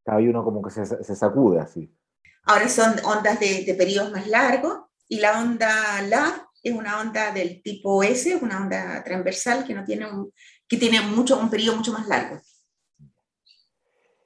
Hay 0.07 0.27
uno 0.27 0.43
como 0.43 0.61
que 0.61 0.71
se, 0.71 0.85
se 0.85 1.15
sacude 1.15 1.61
así. 1.61 1.95
Ahora 2.43 2.67
son 2.67 2.95
ondas 3.05 3.39
de, 3.39 3.63
de 3.63 3.73
periodos 3.75 4.11
más 4.11 4.27
largos 4.27 4.81
y 5.07 5.19
la 5.19 5.39
onda 5.39 6.01
LAB 6.01 6.47
es 6.63 6.73
una 6.73 6.99
onda 6.99 7.31
del 7.31 7.61
tipo 7.63 8.03
S, 8.03 8.35
una 8.41 8.57
onda 8.57 9.03
transversal 9.03 9.65
que, 9.65 9.73
no 9.73 9.85
tiene, 9.85 10.11
un, 10.11 10.33
que 10.67 10.77
tiene 10.77 11.01
mucho, 11.01 11.39
un 11.39 11.49
periodo 11.49 11.77
mucho 11.77 11.93
más 11.93 12.07
largo. 12.07 12.41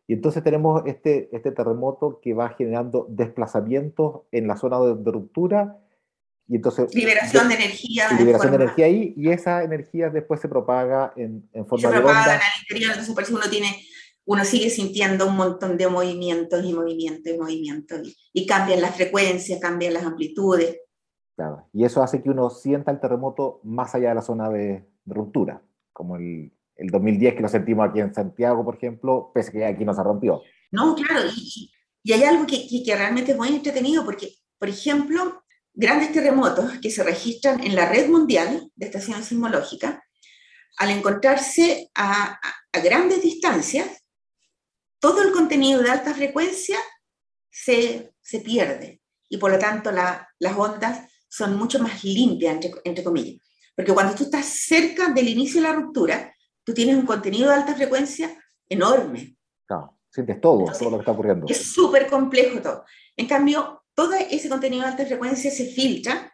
Y 0.08 0.14
entonces 0.14 0.44
tenemos 0.44 0.84
este, 0.86 1.30
este 1.36 1.52
terremoto 1.52 2.20
que 2.22 2.34
va 2.34 2.50
generando 2.50 3.08
desplazamientos 3.10 4.22
en 4.32 4.48
la 4.48 4.56
zona 4.56 4.80
de, 4.80 5.12
ruptura. 5.12 5.80
Y 6.48 6.58
entonces, 6.58 6.94
liberación 6.94 7.50
de, 7.50 7.56
energía. 7.56 8.12
liberación 8.12 8.52
de 8.52 8.58
energía 8.58 8.86
ahí, 8.86 9.14
y 9.18 9.30
esa 9.30 9.64
energía 9.64 10.10
después 10.10 10.40
se 10.40 10.48
propaga 10.48 11.12
en, 11.16 11.50
en 11.54 11.66
forma 11.66 11.90
se 11.90 11.96
de 11.96 12.04
onda. 12.04 12.34
al 12.36 12.42
interior, 12.62 12.92
entonces 12.92 13.14
por 13.16 13.24
eso 13.24 13.34
uno 13.34 13.50
tiene 13.50 13.68
uno 14.28 14.44
sigue 14.44 14.70
sintiendo 14.72 15.28
un 15.28 15.36
montón 15.36 15.78
de 15.78 15.88
movimientos 15.88 16.64
y 16.66 16.74
movimientos 16.74 17.32
y 17.32 17.38
movimientos, 17.38 18.02
y, 18.04 18.16
y 18.34 18.46
cambian 18.46 18.82
las 18.82 18.96
frecuencias, 18.96 19.60
cambian 19.60 19.94
las 19.94 20.04
amplitudes. 20.04 20.82
Claro, 21.36 21.68
y 21.74 21.84
eso 21.84 22.02
hace 22.02 22.22
que 22.24 22.30
uno 22.30 22.50
sienta 22.50 22.92
el 22.92 23.00
terremoto 23.00 23.60
más 23.64 23.94
allá 23.94 24.10
de 24.10 24.16
la 24.16 24.22
zona 24.22 24.50
de, 24.50 24.88
de 25.04 25.14
ruptura, 25.14 25.62
como 25.94 26.16
el, 26.16 26.55
el 26.76 26.90
2010 26.90 27.36
que 27.36 27.42
lo 27.42 27.50
sentimos 27.50 27.90
aquí 27.90 28.00
en 28.00 28.14
Santiago, 28.14 28.64
por 28.64 28.76
ejemplo, 28.76 29.32
pese 29.34 29.52
que 29.52 29.66
aquí 29.66 29.86
no 29.86 29.94
se 29.94 30.04
rompió. 30.04 30.42
No, 30.72 30.96
claro, 30.96 31.22
y, 31.36 31.72
y 32.04 32.14
hay 32.14 32.24
algo 32.24 32.46
que, 32.46 32.68
que, 32.68 32.96
realmente 32.96 33.32
es 33.32 33.38
muy 33.38 33.50
entretenido 33.50 34.04
porque, 34.04 34.30
por 34.60 34.70
ejemplo, 34.70 35.44
grandes 35.74 36.12
terremotos 36.12 36.80
que 36.80 36.92
se 36.92 37.04
registran 37.04 37.64
en 37.64 37.76
la 37.76 37.90
red 37.90 38.10
mundial 38.10 38.70
de 38.76 38.86
estaciones 38.86 39.26
sismológicas, 39.26 40.00
al 40.78 40.90
encontrarse 40.92 41.90
a, 41.96 42.40
a, 42.74 42.80
grandes 42.82 43.22
distancias, 43.22 44.04
todo 45.00 45.22
el 45.22 45.32
contenido 45.32 45.82
de 45.82 45.92
alta 45.92 46.14
frecuencia 46.14 46.78
se, 47.50 48.14
se 48.22 48.40
pierde 48.40 49.02
y 49.30 49.38
por 49.38 49.52
lo 49.52 49.58
tanto 49.60 49.92
la, 49.92 50.28
las 50.40 50.58
ondas 50.58 51.10
son 51.30 51.56
mucho 51.58 51.80
más 51.80 52.04
limpias, 52.04 52.56
entre, 52.56 52.72
entre 52.84 53.04
comillas. 53.04 53.42
Porque 53.76 53.94
cuando 53.94 54.16
tú 54.16 54.24
estás 54.26 54.46
cerca 54.46 55.10
del 55.10 55.28
inicio 55.28 55.62
de 55.62 55.68
la 55.68 55.74
ruptura, 55.74 56.35
tú 56.66 56.74
tienes 56.74 56.96
un 56.96 57.06
contenido 57.06 57.50
de 57.50 57.56
alta 57.56 57.76
frecuencia 57.76 58.36
enorme. 58.68 59.38
Claro, 59.66 59.98
sientes 60.10 60.42
todo, 60.42 60.66
todo 60.78 60.90
lo 60.90 60.98
que 60.98 61.02
está 61.02 61.12
ocurriendo. 61.12 61.46
Es 61.48 61.72
súper 61.72 62.08
complejo 62.08 62.60
todo. 62.62 62.84
En 63.16 63.28
cambio, 63.28 63.84
todo 63.94 64.14
ese 64.14 64.50
contenido 64.50 64.84
de 64.84 64.90
alta 64.90 65.06
frecuencia 65.06 65.52
se 65.52 65.68
filtra 65.68 66.34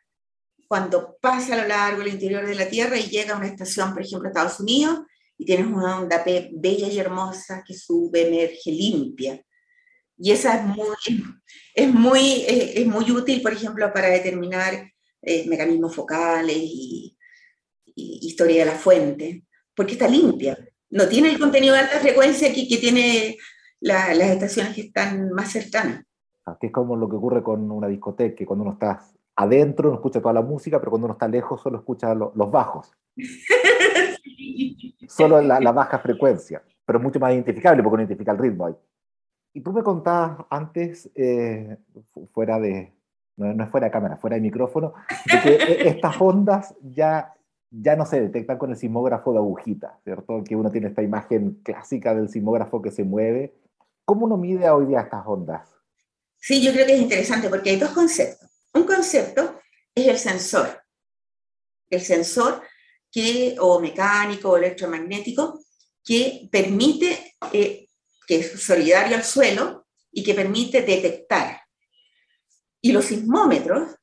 cuando 0.68 1.18
pasa 1.22 1.54
a 1.54 1.62
lo 1.62 1.68
largo 1.68 2.00
del 2.00 2.14
interior 2.14 2.48
de 2.48 2.56
la 2.56 2.70
Tierra 2.70 2.98
y 2.98 3.10
llega 3.10 3.34
a 3.34 3.38
una 3.38 3.48
estación, 3.48 3.94
por 3.94 4.04
ejemplo, 4.04 4.30
Estados 4.30 4.60
Unidos, 4.62 5.02
y 5.38 5.46
tienes 5.46 5.68
una 5.68 6.00
onda 6.00 6.24
bella 6.24 6.88
y 6.88 6.98
hermosa 6.98 7.64
que 7.68 7.74
sube, 7.74 8.28
emerge, 8.28 8.72
limpia. 8.72 9.44
Y 10.18 10.32
esa 10.32 10.56
es 10.56 10.64
muy, 10.64 10.96
es 11.74 11.94
muy, 11.94 12.46
es, 12.48 12.88
muy 12.88 13.12
útil, 13.12 13.42
por 13.42 13.52
ejemplo, 13.52 13.92
para 13.92 14.08
determinar 14.08 14.90
eh, 15.24 15.46
mecanismos 15.48 15.94
focales 15.94 16.58
y, 16.58 17.18
y, 17.96 18.28
historia 18.28 18.60
de 18.60 18.72
la 18.72 18.78
fuente 18.78 19.44
porque 19.76 19.94
está 19.94 20.08
limpia. 20.08 20.58
No 20.90 21.08
tiene 21.08 21.30
el 21.30 21.40
contenido 21.40 21.74
de 21.74 21.82
alta 21.82 22.00
frecuencia 22.00 22.54
que, 22.54 22.68
que 22.68 22.78
tiene 22.78 23.38
las 23.80 24.20
estaciones 24.20 24.76
que 24.76 24.82
están 24.82 25.32
más 25.32 25.52
cercanas. 25.52 26.04
Que 26.60 26.68
es 26.68 26.74
como 26.74 26.96
lo 26.96 27.10
que 27.10 27.16
ocurre 27.16 27.42
con 27.44 27.72
una 27.72 27.88
discoteca, 27.88 28.36
que 28.36 28.46
cuando 28.46 28.64
uno 28.64 28.74
está 28.74 29.04
adentro 29.36 29.90
no 29.90 29.96
escucha 29.96 30.22
toda 30.22 30.34
la 30.34 30.42
música, 30.42 30.80
pero 30.80 30.92
cuando 30.92 31.06
uno 31.06 31.14
está 31.14 31.28
lejos 31.28 31.62
solo 31.62 31.80
escucha 31.80 32.14
los 32.14 32.52
bajos. 32.52 32.92
Solo 35.08 35.42
la, 35.42 35.60
la, 35.60 35.74
baja 35.74 36.00
frecuencia, 36.00 36.64
pero 36.86 36.98
mucho 37.00 37.20
más 37.20 37.34
identificable 37.34 37.84
porque 37.84 37.96
uno 37.96 38.04
identifica 38.04 38.32
el 38.32 38.38
ritmo 38.38 38.68
ahí. 38.68 38.76
Y 39.54 39.60
tú 39.60 39.74
me 39.74 39.84
contabas 39.84 40.46
antes, 40.50 41.12
eh, 41.16 41.78
fuera 42.32 42.58
de, 42.58 42.94
no, 43.36 43.54
no, 43.54 43.64
es 43.66 43.70
fuera 43.70 43.88
de 43.88 43.92
cámara, 43.92 44.16
fuera 44.16 44.36
de 44.36 44.42
micrófono, 44.42 44.94
de 45.26 45.42
que 45.42 45.56
e, 45.56 45.90
estas 45.90 46.16
ondas 46.22 46.74
ya 46.82 47.34
ya 47.72 47.96
no 47.96 48.06
se 48.06 48.20
detectan 48.20 48.58
con 48.58 48.72
el 48.72 48.78
sismógrafo 48.78 49.32
de 49.32 49.40
agujita, 49.40 49.98
¿cierto? 50.04 50.44
Que 50.44 50.58
uno 50.58 50.70
tiene 50.70 50.90
esta 50.90 51.02
imagen 51.02 51.62
clásica 51.64 52.14
del 52.14 52.30
sismógrafo 52.30 52.82
que 52.82 52.92
se 52.92 53.06
mueve. 53.06 53.56
¿Cómo 54.04 54.26
uno 54.26 54.36
mide 54.36 54.70
hoy 54.70 54.88
día 54.88 55.00
estas 55.00 55.26
ondas? 55.26 55.70
Sí, 56.38 56.62
yo 56.62 56.74
creo 56.74 56.86
que 56.86 56.96
es 56.96 57.02
interesante 57.02 57.50
porque 57.50 57.70
hay 57.70 57.78
dos 57.78 57.92
conceptos. 57.92 58.50
Un 58.74 58.84
concepto 58.84 59.62
es 59.96 60.08
el 60.08 60.18
sensor. 60.18 60.84
El 61.90 62.02
sensor 62.02 62.62
que, 63.10 63.56
o 63.60 63.80
mecánico 63.80 64.52
o 64.52 64.58
electromagnético 64.58 65.64
que 66.04 66.50
permite, 66.52 67.36
eh, 67.54 67.88
que 68.28 68.40
es 68.40 68.62
solidario 68.62 69.16
al 69.16 69.24
suelo 69.24 69.88
y 70.12 70.24
que 70.24 70.34
permite 70.34 70.82
detectar. 70.82 71.62
Y 72.82 72.92
los 72.92 73.06
sismómetros, 73.06 73.96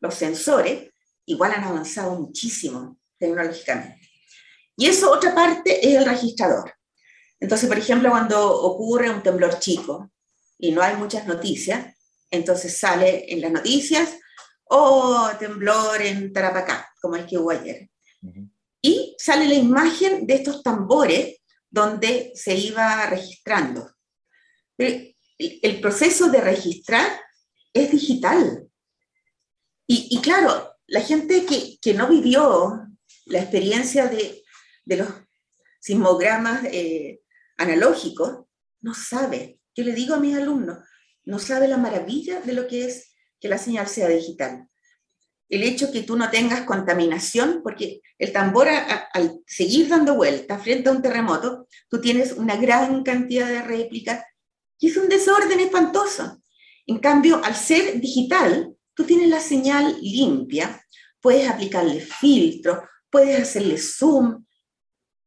los 0.00 0.14
sensores, 0.14 0.92
igual 1.24 1.52
han 1.52 1.64
avanzado 1.64 2.14
muchísimo 2.14 2.99
tecnológicamente. 3.20 4.00
Y 4.76 4.86
eso, 4.86 5.12
otra 5.12 5.34
parte, 5.34 5.86
es 5.86 5.94
el 5.94 6.06
registrador. 6.06 6.74
Entonces, 7.38 7.68
por 7.68 7.78
ejemplo, 7.78 8.10
cuando 8.10 8.62
ocurre 8.62 9.10
un 9.10 9.22
temblor 9.22 9.58
chico 9.60 10.10
y 10.58 10.72
no 10.72 10.82
hay 10.82 10.96
muchas 10.96 11.26
noticias, 11.26 11.94
entonces 12.30 12.76
sale 12.76 13.32
en 13.32 13.40
las 13.40 13.52
noticias, 13.52 14.16
o 14.72 14.78
oh, 14.78 15.30
temblor 15.38 16.00
en 16.00 16.32
Tarapacá, 16.32 16.92
como 17.00 17.16
el 17.16 17.26
que 17.26 17.38
hubo 17.38 17.50
ayer. 17.50 17.90
Y 18.80 19.16
sale 19.18 19.48
la 19.48 19.54
imagen 19.54 20.26
de 20.26 20.34
estos 20.34 20.62
tambores 20.62 21.40
donde 21.68 22.32
se 22.34 22.54
iba 22.54 23.06
registrando. 23.06 23.90
el 24.78 25.80
proceso 25.80 26.28
de 26.28 26.40
registrar 26.40 27.20
es 27.72 27.90
digital. 27.90 28.68
Y, 29.86 30.08
y 30.10 30.20
claro, 30.20 30.76
la 30.86 31.00
gente 31.00 31.44
que, 31.46 31.78
que, 31.80 31.94
no 31.94 32.08
vivió 32.08 32.89
la 33.26 33.40
experiencia 33.40 34.06
de, 34.06 34.42
de, 34.84 34.96
los, 34.96 35.08
sismogramas 35.80 36.64
eh, 36.64 37.20
analógicos, 37.56 38.44
no 38.80 38.94
sabe. 38.94 39.58
Yo 39.74 39.84
le 39.84 39.92
digo 39.92 40.14
a 40.14 40.20
mis 40.20 40.36
alumnos, 40.36 40.78
no 41.24 41.38
sabe 41.38 41.68
la 41.68 41.78
maravilla 41.78 42.40
de 42.40 42.52
lo 42.52 42.68
que 42.68 42.86
es 42.86 43.14
que 43.40 43.48
la 43.48 43.58
señal 43.58 43.88
sea 43.88 44.08
digital. 44.08 44.66
El 45.48 45.64
hecho 45.64 45.90
que 45.90 46.02
tú 46.02 46.16
no 46.16 46.30
tengas 46.30 46.62
contaminación, 46.62 47.60
porque 47.62 48.02
el 48.18 48.32
tambor 48.32 48.68
al 48.68 49.40
seguir 49.46 49.88
dando 49.88 50.14
vueltas 50.14 50.62
frente 50.62 50.88
a 50.88 50.92
un 50.92 51.02
terremoto, 51.02 51.66
tú 51.88 52.00
tienes 52.00 52.32
una 52.32 52.56
gran 52.56 53.02
cantidad 53.02 53.48
de 53.48 53.62
réplicas 53.62 54.24
y 54.78 54.88
es 54.88 54.96
un 54.96 55.08
desorden 55.08 55.58
espantoso. 55.58 56.40
En 56.86 56.98
cambio, 56.98 57.42
al 57.44 57.56
ser 57.56 58.00
digital, 58.00 58.74
tú 58.94 59.04
tienes 59.04 59.28
la 59.28 59.40
señal 59.40 59.96
limpia, 60.00 60.84
puedes 61.20 61.48
aplicarle 61.48 62.00
filtro, 62.00 62.82
puedes 63.10 63.40
hacerle 63.40 63.78
zoom, 63.78 64.44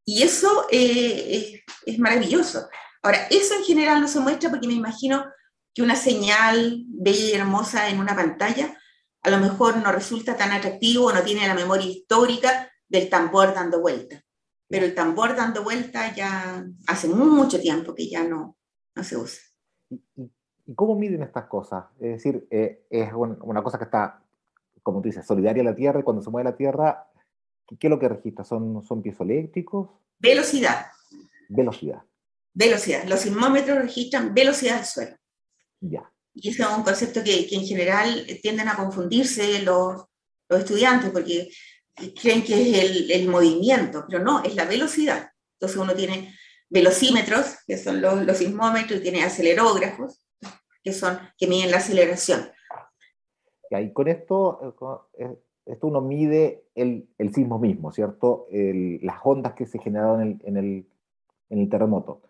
y 0.04 0.22
eso 0.22 0.66
eh, 0.70 1.62
es, 1.86 1.98
maravilloso. 1.98 2.68
Ahora, 3.02 3.26
eso 3.30 3.54
en 3.54 3.64
general 3.64 4.00
no 4.00 4.08
se 4.08 4.20
muestra 4.20 4.50
porque 4.50 4.66
me 4.66 4.74
imagino 4.74 5.24
que 5.74 5.82
una 5.82 5.96
señal 5.96 6.84
bella 6.88 7.24
y 7.24 7.32
hermosa 7.32 7.88
en 7.88 7.98
una 7.98 8.14
pantalla 8.14 8.78
a 9.22 9.30
lo 9.30 9.38
mejor 9.38 9.78
no 9.78 9.90
resulta 9.90 10.36
tan 10.36 10.52
atractivo 10.52 11.06
o 11.06 11.12
no 11.12 11.22
tiene 11.22 11.48
la 11.48 11.54
memoria 11.54 11.86
histórica 11.86 12.70
del 12.86 13.08
tambor 13.08 13.54
dando 13.54 13.80
vuelta. 13.80 14.22
Pero 14.68 14.84
el 14.84 14.94
tambor 14.94 15.34
dando 15.34 15.64
vuelta 15.64 16.14
ya 16.14 16.64
hace 16.86 17.08
mucho 17.08 17.58
tiempo 17.58 17.94
que 17.94 18.08
ya 18.08 18.24
no, 18.24 18.56
no 18.94 19.04
se 19.04 19.16
usa. 19.16 19.40
¿Y, 19.88 20.30
cómo 20.74 20.94
miden 20.94 21.22
estas 21.22 21.46
cosas? 21.46 21.86
Es 21.98 22.22
decir, 22.22 22.46
eh, 22.50 22.86
es 22.90 23.10
una 23.14 23.62
cosa 23.62 23.78
que 23.78 23.84
está, 23.84 24.22
como 24.82 25.00
tú 25.00 25.08
dices, 25.08 25.26
solidaria 25.26 25.62
a 25.62 25.66
la 25.66 25.74
Tierra 25.74 26.00
y 26.00 26.02
cuando 26.02 26.22
se 26.22 26.30
mueve 26.30 26.50
la 26.50 26.56
Tierra 26.56 27.08
¿Qué, 27.66 27.86
es 27.86 27.90
lo 27.90 27.98
que 27.98 28.08
registra? 28.08 28.44
¿Son, 28.44 28.82
son 28.82 29.02
piezoeléctricos? 29.02 29.90
Velocidad. 30.18 30.86
Velocidad. 31.48 32.02
Velocidad. 32.52 33.04
Los 33.04 33.20
sismómetros 33.20 33.78
registran 33.78 34.34
velocidad 34.34 34.76
del 34.76 34.84
suelo. 34.84 35.16
Ya. 35.80 36.10
Y 36.34 36.50
ese 36.50 36.62
es 36.62 36.68
un 36.68 36.82
concepto 36.82 37.22
que, 37.22 37.46
que 37.46 37.56
en 37.56 37.66
general 37.66 38.26
tienden 38.42 38.68
a 38.68 38.76
confundirse 38.76 39.62
los, 39.62 40.04
los, 40.48 40.60
estudiantes 40.60 41.10
porque 41.10 41.48
creen 42.20 42.42
que 42.42 42.60
es 42.60 42.78
el, 42.78 43.10
el, 43.10 43.28
movimiento, 43.28 44.04
pero 44.08 44.22
no, 44.22 44.42
es 44.42 44.54
la 44.56 44.64
velocidad. 44.64 45.30
Entonces 45.54 45.78
uno 45.78 45.94
tiene 45.94 46.34
velocímetros, 46.68 47.58
que 47.66 47.78
son 47.78 48.00
los, 48.00 48.24
los 48.24 48.36
sismómetros, 48.36 48.98
y 48.98 49.02
tiene 49.02 49.22
acelerógrafos, 49.22 50.26
que, 50.82 50.92
son, 50.92 51.18
que 51.38 51.46
miden 51.46 51.70
la 51.70 51.76
aceleración. 51.76 52.50
Y 53.70 53.92
con 53.92 54.08
esto 54.08 55.08
eh, 55.18 55.36
esto 55.66 55.86
uno 55.86 56.00
mide 56.00 56.64
el, 56.74 57.08
el 57.18 57.34
sismo 57.34 57.58
mismo, 57.58 57.92
¿cierto? 57.92 58.46
las 58.50 59.16
ondas 59.24 59.54
que 59.54 59.66
se 59.66 59.78
generaron 59.78 60.20
en 60.20 60.28
el, 60.28 60.40
en, 60.44 60.56
el, 60.56 60.86
en 61.50 61.58
el, 61.58 61.68
terremoto. 61.68 62.22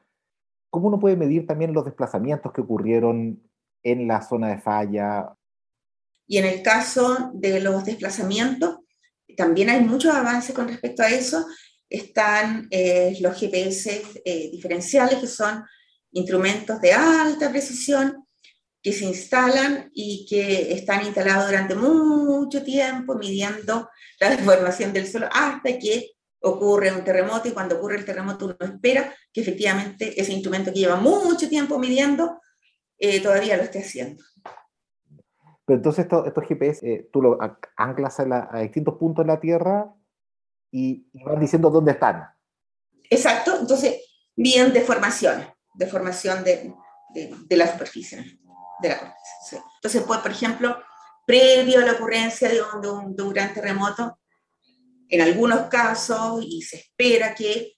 ¿Cómo 0.70 0.88
uno 0.88 1.00
puede 1.00 1.16
medir 1.16 1.46
también 1.46 1.72
los 1.72 1.84
desplazamientos 1.84 2.52
que 2.52 2.60
ocurrieron 2.60 3.42
en 3.82 4.08
la 4.08 4.22
zona 4.22 4.48
de 4.48 4.58
falla? 4.58 5.34
Y 6.26 6.38
en 6.38 6.46
el 6.46 6.62
caso 6.62 7.30
de 7.34 7.60
los 7.60 7.84
desplazamientos, 7.84 8.78
también 9.36 9.70
hay 9.70 9.80
muchos 9.82 10.14
avances 10.14 10.54
con 10.54 10.68
respecto 10.68 11.02
a 11.02 11.08
eso. 11.08 11.46
Están 11.88 12.66
eh, 12.70 13.16
los 13.20 13.38
GPS 13.38 14.02
eh, 14.24 14.50
diferenciales, 14.50 15.18
que 15.18 15.26
son 15.26 15.64
instrumentos 16.12 16.80
de 16.80 16.92
alta 16.92 17.50
precisión 17.50 18.23
que 18.84 18.92
se 18.92 19.06
instalan 19.06 19.90
y 19.94 20.26
que 20.28 20.74
están 20.74 21.06
instalados 21.06 21.46
durante 21.46 21.74
mucho 21.74 22.62
tiempo 22.62 23.14
midiendo 23.14 23.88
la 24.20 24.28
deformación 24.28 24.92
del 24.92 25.08
suelo 25.08 25.26
hasta 25.32 25.78
que 25.78 26.10
ocurre 26.40 26.92
un 26.92 27.02
terremoto 27.02 27.48
y 27.48 27.52
cuando 27.52 27.78
ocurre 27.78 27.96
el 27.96 28.04
terremoto 28.04 28.44
uno 28.44 28.56
espera 28.60 29.14
que 29.32 29.40
efectivamente 29.40 30.20
ese 30.20 30.34
instrumento 30.34 30.70
que 30.70 30.80
lleva 30.80 30.96
mucho 30.96 31.48
tiempo 31.48 31.78
midiendo 31.78 32.42
eh, 32.98 33.22
todavía 33.22 33.56
lo 33.56 33.62
esté 33.62 33.78
haciendo. 33.78 34.22
Pero 35.64 35.78
entonces 35.78 36.04
estos, 36.04 36.46
GPS 36.46 36.86
eh, 36.86 37.08
tú 37.10 37.22
lo 37.22 37.38
anclas 37.78 38.20
a, 38.20 38.48
a, 38.52 38.60
distintos 38.60 38.96
puntos 38.98 39.24
de 39.24 39.32
la 39.32 39.40
Tierra 39.40 39.94
y, 40.70 41.08
y 41.10 41.22
van 41.22 41.40
diciendo 41.40 41.70
dónde 41.70 41.92
están. 41.92 42.28
Exacto, 43.08 43.56
entonces 43.58 43.96
miden 44.36 44.74
deformaciones, 44.74 45.46
deformación 45.72 46.44
de, 46.44 46.74
de, 47.14 47.34
de 47.46 47.56
la 47.56 47.66
superficie 47.66 48.43
de 48.80 48.88
la 48.88 48.98
corteza. 48.98 49.64
Entonces, 49.76 50.02
pues, 50.06 50.20
por 50.20 50.30
ejemplo, 50.30 50.76
previo 51.26 51.80
a 51.80 51.84
la 51.84 51.92
ocurrencia 51.92 52.48
de 52.48 52.60
un, 52.62 53.14
de, 53.16 53.22
un, 53.22 53.32
gran 53.32 53.54
terremoto, 53.54 54.18
en 55.08 55.20
algunos 55.20 55.68
casos, 55.68 56.44
y 56.46 56.62
se 56.62 56.76
espera 56.78 57.34
que 57.34 57.74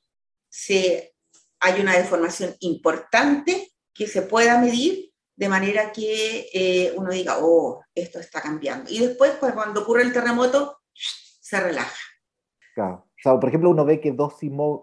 se, 0.49 1.15
hay 1.61 1.81
una 1.81 1.97
deformación 1.97 2.55
importante 2.61 3.73
que 3.93 4.07
se 4.07 4.23
pueda 4.23 4.59
medir 4.59 5.13
de 5.37 5.49
manera 5.49 5.93
que 5.93 6.49
eh, 6.53 6.95
uno 6.97 7.11
diga, 7.11 7.39
oh, 7.41 7.83
esto 7.95 8.19
está 8.19 8.41
cambiando. 8.41 8.91
Y 8.91 9.01
después, 9.01 9.33
pues, 9.39 9.53
cuando 9.53 9.83
ocurre 9.83 10.03
el 10.03 10.13
terremoto, 10.13 10.79
se 10.93 11.61
relaja. 11.61 11.97
Claro. 12.75 13.07
O 13.07 13.23
sea, 13.23 13.39
por 13.39 13.49
ejemplo, 13.49 13.71
uno 13.71 13.85
ve 13.85 14.01
que 14.01 14.13
dos, 14.13 14.35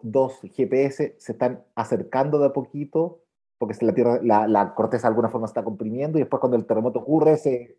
dos 0.02 0.39
GPS 0.41 1.15
se 1.17 1.32
están 1.32 1.65
acercando 1.76 2.39
de 2.39 2.47
a 2.47 2.54
poquito 2.54 3.22
porque 3.65 3.86
la, 3.86 3.93
tierra, 3.93 4.19
la, 4.21 4.47
la, 4.47 4.73
corteza 4.73 5.04
de 5.04 5.12
alguna 5.12 5.30
forma 5.30 5.47
está 5.47 5.63
comprimiendo 5.63 6.17
y 6.17 6.21
después 6.21 6.39
cuando 6.41 6.58
el 6.58 6.65
terremoto 6.65 6.99
ocurre 6.99 7.38
se... 7.38 7.78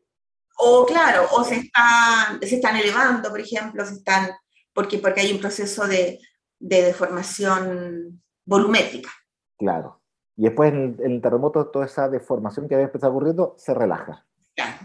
O 0.56 0.86
claro, 0.86 1.26
o 1.32 1.44
se, 1.44 1.56
está, 1.56 2.38
se 2.40 2.54
están 2.54 2.76
elevando, 2.76 3.28
por 3.28 3.40
ejemplo, 3.40 3.84
se 3.84 3.94
están, 3.94 4.30
porque, 4.72 4.98
porque 4.98 5.20
hay 5.20 5.32
un 5.32 5.40
proceso 5.40 5.86
de, 5.86 6.20
de 6.58 6.82
deformación 6.82 8.22
volumétrica. 8.46 9.10
Claro. 9.58 10.00
Y 10.36 10.44
después 10.44 10.72
en 10.72 10.96
el, 11.02 11.20
terremoto 11.20 11.66
toda 11.66 11.84
esa 11.84 12.08
deformación 12.08 12.66
que 12.66 12.74
había 12.74 12.86
empezado 12.86 13.12
ocurriendo 13.12 13.54
se 13.58 13.74
relaja. 13.74 14.26
Claro. 14.54 14.78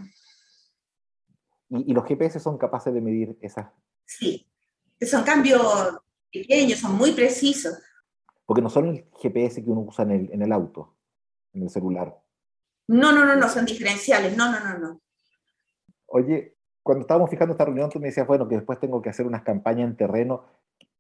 Y, 1.70 1.92
y, 1.92 1.94
los 1.94 2.06
GPS 2.06 2.40
son 2.40 2.58
capaces 2.58 2.94
de 2.94 3.00
medir 3.00 3.38
esas... 3.42 3.68
Sí, 4.06 4.52
son 5.00 5.24
cambios 5.24 5.62
pequeños, 6.30 6.80
son 6.80 6.96
muy 6.96 7.12
precisos. 7.14 7.74
Porque 8.50 8.64
no 8.64 8.70
son 8.72 8.88
el 8.88 9.06
GPS 9.22 9.64
que 9.64 9.70
uno 9.70 9.82
usa 9.82 10.04
en 10.06 10.10
el, 10.10 10.34
en 10.34 10.42
el 10.42 10.52
auto, 10.52 10.98
en 11.54 11.62
el 11.62 11.70
celular. 11.70 12.20
No, 12.88 13.12
no, 13.12 13.24
no, 13.24 13.36
no, 13.36 13.48
son 13.48 13.64
diferenciales. 13.64 14.36
No, 14.36 14.52
no, 14.52 14.60
no, 14.60 14.80
no. 14.80 15.02
Oye, 16.08 16.58
cuando 16.82 17.04
estábamos 17.04 17.30
fijando 17.30 17.52
esta 17.52 17.66
reunión, 17.66 17.92
tú 17.92 18.00
me 18.00 18.08
decías, 18.08 18.26
bueno, 18.26 18.48
que 18.48 18.56
después 18.56 18.80
tengo 18.80 19.04
que 19.04 19.10
hacer 19.12 19.28
unas 19.28 19.44
campañas 19.44 19.88
en 19.88 19.96
terreno. 19.96 20.48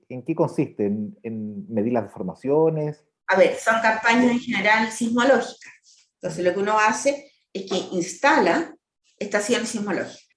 ¿En 0.09 0.23
qué 0.23 0.35
consiste? 0.35 0.85
¿En, 0.85 1.65
medir 1.73 1.93
las 1.93 2.03
deformaciones? 2.03 3.03
A 3.25 3.35
ver, 3.35 3.55
son 3.55 3.81
campañas 3.81 4.31
en 4.31 4.39
general 4.41 4.91
sismológicas. 4.91 6.11
Entonces, 6.21 6.45
lo 6.45 6.53
que 6.53 6.59
uno 6.59 6.77
hace 6.77 7.31
es 7.51 7.63
que 7.67 7.95
instala 7.95 8.75
estaciones 9.17 9.69
sismológicas. 9.69 10.29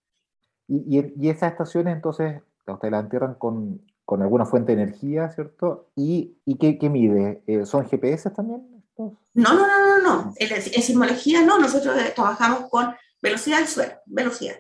Y, 0.66 0.98
y, 0.98 1.12
y 1.20 1.28
esas 1.28 1.52
estaciones, 1.52 1.94
entonces, 1.94 2.40
ustedes 2.66 2.90
las 2.90 3.04
entierran 3.04 3.34
con, 3.34 3.84
con 4.12 4.20
alguna 4.20 4.44
fuente 4.44 4.76
de 4.76 4.82
energía, 4.82 5.30
¿cierto? 5.30 5.88
¿Y, 5.96 6.36
y 6.44 6.58
qué, 6.58 6.78
qué, 6.78 6.90
mide? 6.90 7.42
Eh, 7.46 7.64
¿Son 7.64 7.88
GPS 7.88 8.28
también? 8.28 8.84
No, 8.98 9.54
no, 9.54 9.66
no, 9.66 9.78
no, 9.86 9.98
no. 10.02 10.34
En, 10.36 10.52
en, 10.52 10.82
sismología 10.82 11.40
no, 11.40 11.58
nosotros 11.58 11.96
eh, 11.96 12.12
trabajamos 12.14 12.68
con 12.68 12.94
velocidad 13.22 13.60
del 13.60 13.68
suelo, 13.68 13.94
velocidad. 14.04 14.56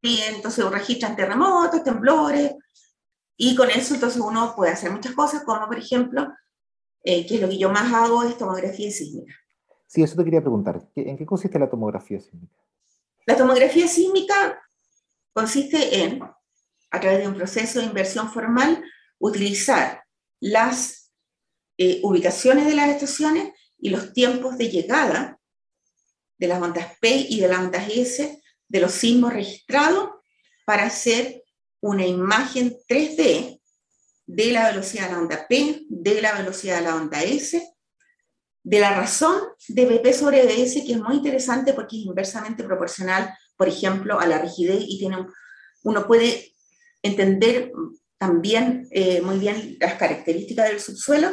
Y 0.00 0.20
entonces 0.32 0.64
registran 0.70 1.16
terremotos, 1.16 1.82
temblores, 1.82 2.54
y 3.36 3.56
con 3.56 3.68
eso 3.68 3.94
entonces 3.94 4.22
uno 4.22 4.54
puede 4.54 4.70
hacer 4.70 4.92
muchas 4.92 5.12
cosas, 5.12 5.42
como 5.42 5.66
por 5.66 5.76
ejemplo, 5.76 6.28
eh, 7.02 7.26
que 7.26 7.34
es 7.34 7.40
lo 7.40 7.48
que 7.48 7.58
yo 7.58 7.70
más 7.70 7.92
hago, 7.92 8.22
es 8.22 8.38
tomografía 8.38 8.92
sísmica. 8.92 9.34
Sí, 9.88 10.04
eso 10.04 10.14
te 10.14 10.22
quería 10.22 10.40
preguntar. 10.40 10.88
¿En 10.94 11.16
qué 11.16 11.26
consiste 11.26 11.58
la 11.58 11.68
tomografía 11.68 12.20
sísmica? 12.20 12.54
La 13.26 13.36
tomografía 13.36 13.88
sísmica 13.88 14.62
consiste 15.32 16.04
en 16.04 16.20
a 16.90 17.00
través 17.00 17.20
de 17.20 17.28
un 17.28 17.34
proceso 17.34 17.80
de 17.80 17.86
inversión 17.86 18.32
formal, 18.32 18.82
utilizar 19.18 20.04
las 20.40 21.12
eh, 21.76 22.00
ubicaciones 22.02 22.66
de 22.66 22.74
las 22.74 22.88
estaciones 22.88 23.52
y 23.78 23.90
los 23.90 24.12
tiempos 24.12 24.58
de 24.58 24.70
llegada 24.70 25.38
de 26.38 26.46
las 26.48 26.62
ondas 26.62 26.96
P 27.00 27.26
y 27.28 27.40
de 27.40 27.48
las 27.48 27.58
ondas 27.58 27.88
S 27.88 28.42
de 28.68 28.80
los 28.80 28.92
sismos 28.92 29.32
registrados 29.32 30.10
para 30.64 30.84
hacer 30.84 31.42
una 31.80 32.06
imagen 32.06 32.76
3D 32.88 33.60
de 34.26 34.52
la 34.52 34.70
velocidad 34.70 35.06
de 35.06 35.12
la 35.12 35.18
onda 35.18 35.46
P, 35.48 35.86
de 35.88 36.20
la 36.20 36.34
velocidad 36.34 36.78
de 36.78 36.84
la 36.84 36.96
onda 36.96 37.22
S, 37.22 37.74
de 38.62 38.80
la 38.80 38.94
razón 38.94 39.40
de 39.68 39.86
BP 39.86 40.12
sobre 40.12 40.44
BS, 40.44 40.84
que 40.84 40.92
es 40.92 41.00
muy 41.00 41.16
interesante 41.16 41.72
porque 41.72 41.96
es 41.96 42.04
inversamente 42.04 42.64
proporcional, 42.64 43.34
por 43.56 43.68
ejemplo, 43.68 44.20
a 44.20 44.26
la 44.26 44.38
rigidez 44.38 44.84
y 44.86 44.98
tiene 44.98 45.26
uno 45.84 46.06
puede 46.06 46.52
entender 47.02 47.72
también 48.18 48.88
eh, 48.90 49.20
muy 49.20 49.38
bien 49.38 49.76
las 49.80 49.94
características 49.94 50.68
del 50.68 50.80
subsuelo 50.80 51.28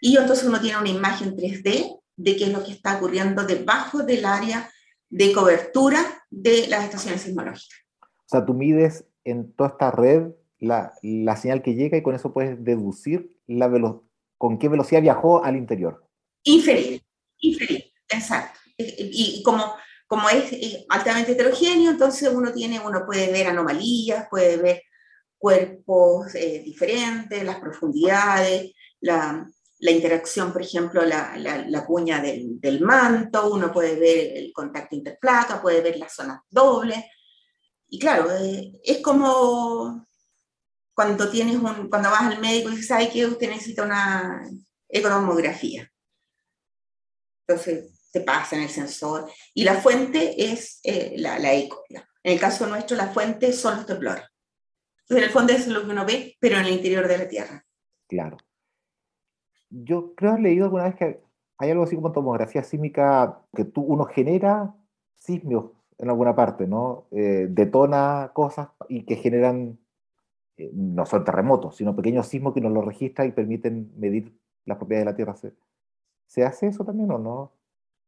y 0.00 0.16
entonces 0.16 0.46
uno 0.46 0.60
tiene 0.60 0.78
una 0.78 0.88
imagen 0.88 1.36
3D 1.36 2.00
de 2.16 2.36
qué 2.36 2.44
es 2.44 2.52
lo 2.52 2.62
que 2.64 2.72
está 2.72 2.96
ocurriendo 2.96 3.44
debajo 3.44 4.02
del 4.02 4.24
área 4.24 4.70
de 5.08 5.32
cobertura 5.32 6.00
de 6.30 6.66
las 6.68 6.84
estaciones 6.84 7.22
sismológicas. 7.22 7.78
O 8.00 8.28
sea, 8.28 8.44
tú 8.44 8.54
mides 8.54 9.04
en 9.24 9.52
toda 9.52 9.70
esta 9.70 9.90
red 9.90 10.32
la, 10.58 10.94
la 11.02 11.36
señal 11.36 11.62
que 11.62 11.74
llega 11.74 11.96
y 11.96 12.02
con 12.02 12.14
eso 12.14 12.32
puedes 12.32 12.62
deducir 12.64 13.36
la, 13.46 13.68
velo 13.68 14.06
con 14.38 14.58
qué 14.58 14.68
velocidad 14.68 15.02
viajó 15.02 15.44
al 15.44 15.56
interior. 15.56 16.08
Inferior, 16.44 17.00
inferior, 17.38 17.82
exacto. 18.08 18.58
Y, 18.76 19.42
como, 19.44 19.74
como 20.12 20.28
es, 20.28 20.84
altamente 20.90 21.32
heterogéneo, 21.32 21.90
entonces 21.90 22.28
uno, 22.28 22.52
tiene, 22.52 22.78
uno 22.78 23.06
puede 23.06 23.32
ver 23.32 23.46
anomalías, 23.46 24.28
puede 24.28 24.58
ver 24.58 24.82
cuerpos 25.38 26.34
eh, 26.34 26.60
diferentes, 26.62 27.42
las 27.42 27.58
profundidades, 27.58 28.72
la, 29.00 29.50
la 29.78 29.90
interacción, 29.90 30.52
por 30.52 30.60
ejemplo, 30.60 31.02
la, 31.06 31.34
la, 31.38 31.86
cuña 31.86 32.20
del, 32.20 32.60
del, 32.60 32.82
manto, 32.82 33.54
uno 33.54 33.72
puede 33.72 33.98
ver 33.98 34.36
el 34.36 34.52
contacto 34.52 34.94
interplaca, 34.94 35.62
puede 35.62 35.80
ver 35.80 35.96
las 35.96 36.14
zonas 36.14 36.42
dobles. 36.50 37.02
Y 37.88 37.98
claro, 37.98 38.30
eh, 38.36 38.70
es 38.84 39.00
como 39.00 40.06
cuando, 40.92 41.30
tienes 41.30 41.56
un, 41.56 41.88
cuando 41.88 42.10
vas 42.10 42.24
al 42.24 42.38
médico 42.38 42.68
y 42.68 42.72
dices, 42.72 42.88
¿sabe 42.88 43.08
que 43.08 43.24
usted 43.24 43.48
necesita 43.48 43.84
una 43.84 44.46
economografía? 44.90 45.90
Entonces 47.48 48.01
te 48.12 48.20
pasa 48.20 48.56
en 48.56 48.62
el 48.62 48.68
sensor. 48.68 49.30
Y 49.54 49.64
la 49.64 49.74
fuente 49.74 50.52
es 50.52 50.80
eh, 50.84 51.14
la, 51.16 51.38
la 51.38 51.52
eco. 51.54 51.82
En 51.88 52.02
el 52.32 52.38
caso 52.38 52.66
nuestro, 52.66 52.96
la 52.96 53.08
fuente 53.08 53.52
son 53.52 53.76
los 53.76 53.86
temblores. 53.86 54.24
Entonces, 55.00 55.16
en 55.16 55.24
el 55.24 55.30
fondo 55.30 55.52
es 55.52 55.66
lo 55.66 55.82
que 55.82 55.90
uno 55.90 56.06
ve, 56.06 56.36
pero 56.38 56.58
en 56.58 56.66
el 56.66 56.72
interior 56.72 57.08
de 57.08 57.18
la 57.18 57.28
Tierra. 57.28 57.66
Claro 58.08 58.36
yo 59.72 60.14
creo 60.14 60.32
haber 60.32 60.42
leído 60.42 60.64
alguna 60.64 60.84
vez 60.84 60.94
que 60.94 61.20
hay 61.58 61.70
algo 61.70 61.84
así 61.84 61.96
como 61.96 62.12
tomografía 62.12 62.62
sísmica 62.62 63.40
que 63.54 63.64
tú, 63.64 63.82
uno 63.82 64.04
genera 64.04 64.74
sismos 65.16 65.70
en 65.98 66.10
alguna 66.10 66.34
parte, 66.34 66.66
¿no? 66.66 67.06
Eh, 67.12 67.46
detona 67.48 68.32
cosas 68.34 68.68
y 68.88 69.04
que 69.04 69.16
generan, 69.16 69.78
eh, 70.56 70.70
no 70.74 71.06
son 71.06 71.24
terremotos, 71.24 71.76
sino 71.76 71.96
pequeños 71.96 72.26
sismos 72.26 72.52
que 72.52 72.60
nos 72.60 72.72
lo 72.72 72.82
registran 72.82 73.28
y 73.28 73.32
permiten 73.32 73.92
medir 73.96 74.36
las 74.64 74.78
propiedades 74.78 75.06
de 75.06 75.12
la 75.12 75.16
Tierra. 75.16 75.36
¿Se, 75.36 75.54
¿se 76.26 76.44
hace 76.44 76.66
eso 76.66 76.84
también 76.84 77.10
o 77.10 77.18
no? 77.18 77.52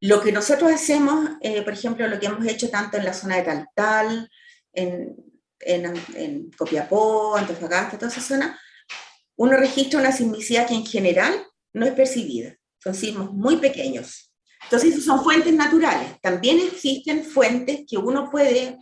Lo 0.05 0.21
que 0.21 0.33
nosotros 0.33 0.71
hacemos, 0.71 1.31
eh, 1.40 1.62
por 1.62 1.73
ejemplo, 1.73 2.07
lo 2.07 2.21
que 2.21 2.27
hemos 2.27 2.45
hecho 2.47 2.69
tanto 2.69 2.99
en 2.99 3.07
la 3.07 3.14
zona 3.14 3.37
de 3.37 3.43
Taltal, 3.43 4.31
en, 4.75 5.17
en, 5.61 5.95
en 6.14 6.51
Copiapó, 6.51 7.35
Antofagasta, 7.37 7.97
toda 7.97 8.12
esa 8.12 8.21
zona, 8.21 8.61
uno 9.37 9.57
registra 9.57 9.99
una 9.99 10.12
sismicidad 10.12 10.69
que 10.69 10.75
en 10.75 10.85
general 10.85 11.33
no 11.73 11.87
es 11.87 11.93
percibida. 11.93 12.55
Son 12.83 12.95
sismos 12.95 13.33
muy 13.33 13.57
pequeños. 13.57 14.31
Entonces, 14.64 15.03
son 15.03 15.25
fuentes 15.25 15.55
naturales. 15.55 16.21
También 16.21 16.59
existen 16.59 17.25
fuentes 17.25 17.87
que 17.88 17.97
uno 17.97 18.29
puede, 18.31 18.77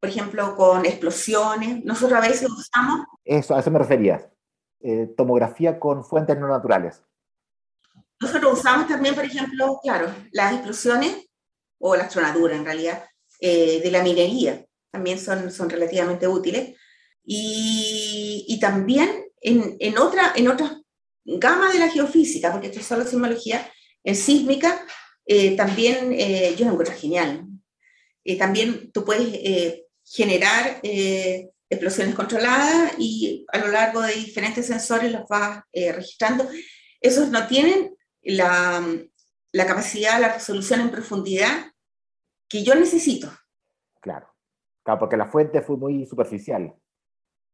por 0.00 0.08
ejemplo, 0.08 0.56
con 0.56 0.86
explosiones. 0.86 1.84
Nosotros 1.84 2.18
a 2.18 2.26
veces 2.26 2.48
usamos... 2.48 3.08
Eso, 3.26 3.54
a 3.54 3.60
eso 3.60 3.70
me 3.70 3.78
referías. 3.78 4.26
Eh, 4.80 5.12
tomografía 5.18 5.78
con 5.78 6.02
fuentes 6.02 6.38
no 6.38 6.48
naturales. 6.48 7.02
Nosotros 8.22 8.60
usamos 8.60 8.88
también, 8.88 9.14
por 9.14 9.24
ejemplo, 9.24 9.78
claro, 9.82 10.14
las 10.30 10.54
explosiones 10.54 11.26
o 11.78 11.96
la 11.96 12.08
tronadura 12.08 12.56
en 12.56 12.64
realidad 12.64 13.04
eh, 13.40 13.80
de 13.82 13.90
la 13.90 14.02
minería. 14.02 14.64
También 14.90 15.18
son, 15.18 15.50
son 15.50 15.68
relativamente 15.68 16.26
útiles. 16.26 16.76
Y, 17.24 18.46
y 18.48 18.58
también 18.60 19.24
en, 19.40 19.76
en, 19.78 19.98
otra, 19.98 20.32
en 20.34 20.48
otras 20.48 20.72
gama 21.24 21.72
de 21.72 21.78
la 21.78 21.88
geofísica, 21.88 22.50
porque 22.50 22.68
esto 22.68 22.80
es 22.80 22.86
solo 22.86 23.04
sismología, 23.04 23.70
en 24.04 24.16
sísmica, 24.16 24.84
eh, 25.26 25.56
también 25.56 26.12
eh, 26.12 26.54
yo 26.56 26.64
lo 26.64 26.72
encuentro 26.72 26.96
genial. 26.96 27.46
Eh, 28.24 28.36
también 28.36 28.90
tú 28.92 29.04
puedes 29.04 29.82
generar 30.04 30.80
explosiones 31.68 32.14
controladas 32.14 32.92
y 32.98 33.44
a 33.52 33.58
lo 33.58 33.68
largo 33.68 34.02
de 34.02 34.14
diferentes 34.14 34.66
sensores 34.66 35.10
los 35.10 35.26
vas 35.28 35.62
registrando. 35.72 36.48
Esos 37.00 37.30
no 37.30 37.46
tienen 37.46 37.94
la, 38.22 38.82
la, 39.52 39.66
capacidad, 39.66 40.20
la 40.20 40.34
resolución 40.34 40.80
en 40.80 40.90
profundidad 40.90 41.72
que 42.48 42.62
yo 42.62 42.74
necesito. 42.74 43.32
Claro, 44.00 44.28
claro 44.84 45.00
porque 45.00 45.16
la 45.16 45.30
fuente 45.30 45.62
fue 45.62 45.76
muy 45.76 46.06
superficial. 46.06 46.74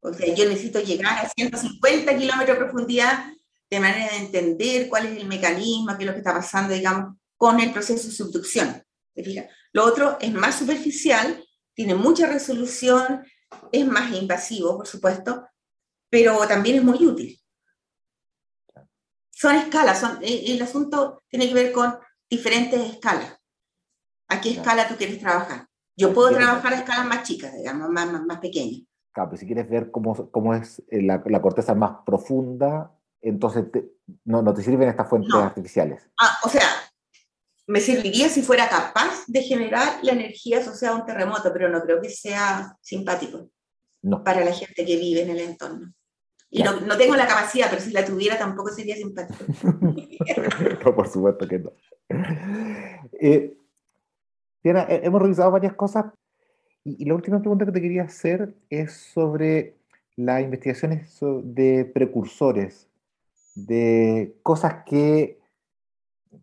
O 0.01 0.13
sea, 0.13 0.33
yo 0.35 0.45
necesito 0.49 0.81
llegar 0.81 1.25
a 1.25 1.29
150 1.29 2.17
kilómetros 2.17 2.59
de 2.59 2.65
profundidad 2.65 3.33
de 3.71 3.81
manera 3.81 4.13
de 4.13 4.19
entender 4.19 4.89
cuál 4.89 5.07
es 5.07 5.17
el 5.19 5.27
mecanismo, 5.27 5.97
qué 5.97 6.05
es 6.05 6.07
lo 6.07 6.13
que 6.13 6.19
está 6.19 6.33
pasando, 6.33 6.73
digamos, 6.73 7.17
con 7.37 7.61
el 7.61 7.73
proceso 7.73 8.09
de 8.09 8.15
subducción. 8.15 8.83
Lo 9.73 9.85
otro 9.85 10.17
es 10.21 10.33
más 10.33 10.59
superficial, 10.59 11.45
tiene 11.75 11.95
mucha 11.95 12.27
resolución, 12.27 13.25
es 13.73 13.87
más 13.87 14.13
invasivo, 14.15 14.77
por 14.77 14.87
supuesto, 14.87 15.47
pero 16.11 16.47
también 16.47 16.77
es 16.77 16.85
muy 16.85 17.05
útil. 17.05 17.39
Son 19.39 19.55
escalas, 19.55 20.01
son, 20.01 20.19
eh, 20.21 20.47
el 20.49 20.61
asunto 20.61 21.23
tiene 21.29 21.47
que 21.47 21.55
ver 21.55 21.73
con 21.73 21.97
diferentes 22.29 22.81
escalas. 22.91 23.39
¿A 24.29 24.41
qué 24.41 24.51
escala 24.51 24.89
tú 24.89 24.97
quieres 24.97 25.21
trabajar? 25.21 25.69
Yo 25.97 26.13
puedo 26.13 26.31
trabajar 26.31 26.73
a 26.73 26.79
escalas 26.79 27.07
más 27.07 27.23
chicas, 27.23 27.55
digamos, 27.55 27.89
más, 27.89 28.11
más, 28.11 28.39
pequeñas. 28.41 28.81
Claro, 29.13 29.31
pero 29.31 29.41
si 29.41 29.47
quieres 29.47 29.71
ver 29.71 29.93
cómo, 29.93 30.29
cómo 30.33 30.55
es 30.55 30.83
eh, 30.91 31.03
la, 31.03 31.23
la 31.25 31.41
corteza 31.41 31.73
más 31.77 31.99
profunda, 32.05 32.93
entonces 33.21 33.67
no, 34.25 34.43
no, 34.43 34.53
te 34.53 34.63
sirven 34.65 34.89
estas 34.89 35.09
fuentes 35.09 35.33
artificiales. 35.33 36.03
Ah, 36.21 36.39
o 36.43 36.49
sea, 36.49 36.67
me 37.69 37.81
serviría 37.81 38.29
si 38.29 38.43
fuera 38.43 38.69
capaz 38.69 39.23
de 39.29 39.43
generar 39.43 40.01
la 40.03 40.13
energía 40.13 40.59
asociada 40.59 40.97
a 40.97 40.99
un 40.99 41.07
terremoto, 41.07 41.53
pero 41.53 41.69
no 41.69 41.81
creo 41.83 42.01
que 42.01 42.11
sea 42.11 42.77
simpático 42.81 43.51
para 44.25 44.45
la 44.45 44.53
gente 44.53 44.85
que 44.85 44.97
vive 44.97 45.23
en 45.23 45.31
el 45.31 45.41
entorno. 45.41 45.93
Y 46.51 46.63
no, 46.63 46.81
no, 46.81 46.97
tengo 46.97 47.15
la 47.15 47.27
capacidad, 47.27 47.69
pero 47.69 47.83
si 47.83 47.91
la 47.91 48.05
tuviera 48.05 48.39
tampoco 48.39 48.71
sería 48.71 48.97
simpático. 48.97 49.45
no, 50.85 50.95
por 50.95 51.09
supuesto 51.09 51.47
que 51.47 51.59
no. 51.59 51.73
Eh, 53.21 53.55
Diana, 54.63 54.87
hemos 54.89 55.21
revisado 55.21 55.51
varias 55.51 55.75
cosas 55.75 56.07
y, 56.85 57.03
y, 57.03 57.07
la 57.07 57.15
última 57.15 57.41
pregunta 57.41 57.67
que 57.67 57.73
te 57.73 57.83
quería 57.83 58.05
hacer 58.05 58.55
es 58.71 58.93
sobre 58.93 59.77
las 60.17 60.43
investigaciones 60.43 61.19
de 61.21 61.85
precursores 61.85 62.89
de 63.55 64.37
cosas 64.43 64.85
que 64.85 65.39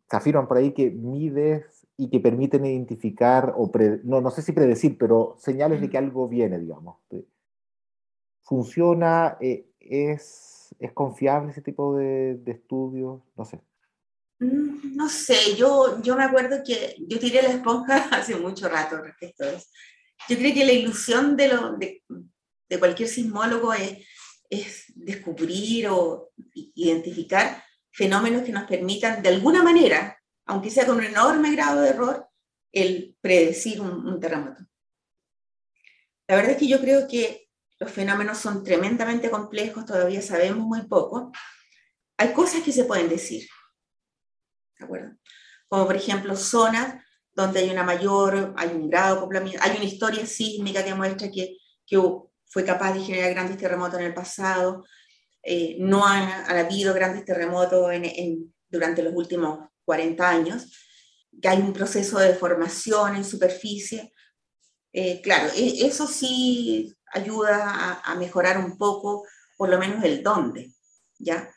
se 0.09 0.15
afirman 0.15 0.47
por 0.47 0.57
ahí 0.57 0.71
que 0.71 0.89
mides 0.91 1.87
y 1.97 2.09
que 2.09 2.19
permiten 2.19 2.65
identificar, 2.65 3.53
o 3.55 3.71
no, 4.03 4.21
no 4.21 4.29
sé 4.29 4.41
si 4.41 4.51
predecir, 4.51 4.97
pero 4.97 5.35
señales 5.37 5.79
de 5.79 5.89
que 5.89 5.97
algo 5.97 6.27
viene, 6.27 6.59
digamos. 6.59 6.97
¿Funciona? 8.43 9.37
Eh, 9.39 9.65
¿Es, 9.85 10.75
¿Es 10.79 10.91
confiable 10.93 11.51
ese 11.51 11.61
tipo 11.61 11.95
de, 11.95 12.35
de 12.35 12.51
estudios? 12.51 13.21
No 13.37 13.45
sé. 13.45 13.61
Mm, 14.39 14.95
no 14.95 15.07
sé, 15.07 15.55
yo, 15.55 16.01
yo 16.01 16.15
me 16.17 16.23
acuerdo 16.23 16.63
que 16.65 16.95
yo 17.07 17.19
tiré 17.19 17.41
la 17.41 17.51
esponja 17.51 17.97
hace 18.11 18.35
mucho 18.35 18.67
rato 18.67 18.97
respecto 18.97 19.43
a 19.45 19.51
eso. 19.51 19.67
Yo 20.27 20.37
creo 20.37 20.53
que 20.53 20.65
la 20.65 20.73
ilusión 20.73 21.37
de, 21.37 21.47
lo, 21.49 21.77
de, 21.77 22.03
de 22.69 22.79
cualquier 22.79 23.07
sismólogo 23.07 23.73
es 23.73 24.05
es 24.49 24.85
descubrir 24.95 25.87
o 25.89 26.31
identificar 26.53 27.63
fenómenos 27.91 28.43
que 28.43 28.51
nos 28.51 28.65
permitan 28.65 29.21
de 29.21 29.29
alguna 29.29 29.63
manera, 29.63 30.19
aunque 30.45 30.69
sea 30.69 30.85
con 30.85 30.97
un 30.97 31.05
enorme 31.05 31.51
grado 31.51 31.81
de 31.81 31.89
error, 31.89 32.27
el 32.71 33.15
predecir 33.21 33.79
un, 33.79 34.19
terremoto. 34.19 34.63
La 36.27 36.35
verdad 36.35 36.51
es 36.51 36.57
que 36.57 36.67
yo 36.67 36.81
creo 36.81 37.07
que 37.07 37.44
los 37.79 37.91
fenómenos 37.91 38.37
son 38.37 38.63
tremendamente 38.63 39.29
complejos, 39.29 39.85
todavía 39.85 40.21
sabemos 40.21 40.65
muy 40.65 40.83
poco. 40.87 41.31
Hay 42.17 42.31
cosas 42.33 42.61
que 42.63 42.71
se 42.71 42.85
pueden 42.85 43.09
decir, 43.09 43.47
¿de 44.79 44.85
acuerdo? 44.85 45.15
Como 45.67 45.85
por 45.85 45.95
ejemplo 45.95 46.35
zonas 46.35 47.03
donde 47.33 47.59
hay 47.59 47.69
una 47.69 47.83
mayor, 47.83 48.53
hay 48.55 48.69
un 48.69 48.89
grado 48.89 49.27
de 49.27 49.57
hay 49.59 49.75
una 49.75 49.83
historia 49.83 50.25
sísmica 50.25 50.83
que 50.83 50.95
muestra 50.95 51.29
que, 51.29 51.57
fue 52.47 52.63
capaz 52.63 52.93
de 52.93 53.01
generar 53.01 53.31
grandes 53.31 53.57
terremotos 53.57 53.99
en 53.99 54.05
el 54.05 54.13
pasado. 54.13 54.85
Eh, 55.43 55.75
no 55.79 56.05
han, 56.05 56.29
habido 56.49 56.93
grandes 56.93 57.25
terremotos 57.25 57.91
durante 58.69 59.03
los 59.03 59.13
últimos 59.13 59.67
40 59.83 60.29
años, 60.29 60.71
que 61.41 61.49
hay 61.49 61.59
un 61.59 61.73
proceso 61.73 62.17
de 62.17 62.29
deformación 62.29 63.17
en 63.17 63.25
superficie. 63.25 64.13
Eh, 64.93 65.19
claro, 65.21 65.49
e, 65.53 65.85
eso 65.85 66.07
sí 66.07 66.95
ayuda 67.13 68.01
a, 68.03 68.15
mejorar 68.15 68.57
un 68.57 68.77
poco, 68.77 69.25
por 69.57 69.69
lo 69.69 69.77
menos 69.79 70.03
el 70.03 70.23
dónde, 70.23 70.73
¿ya? 71.17 71.49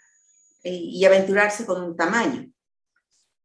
Eh, 0.63 0.73
y 0.73 1.05
aventurarse 1.05 1.67
con 1.67 1.83
un 1.83 1.97
tamaño. 1.97 2.51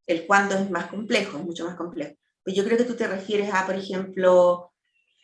El 0.06 0.26
cuándo 0.28 0.56
es 0.56 0.70
más 0.70 0.88
complejo, 0.88 1.38
es 1.38 1.44
mucho 1.44 1.66
más 1.66 1.76
complejo. 1.76 2.16
Pues 2.44 2.56
yo 2.56 2.64
creo 2.64 2.78
que 2.78 2.84
tú 2.84 2.96
te 2.96 3.08
refieres 3.08 3.54
a, 3.54 3.66
por 3.66 3.76
ejemplo, 3.76 4.74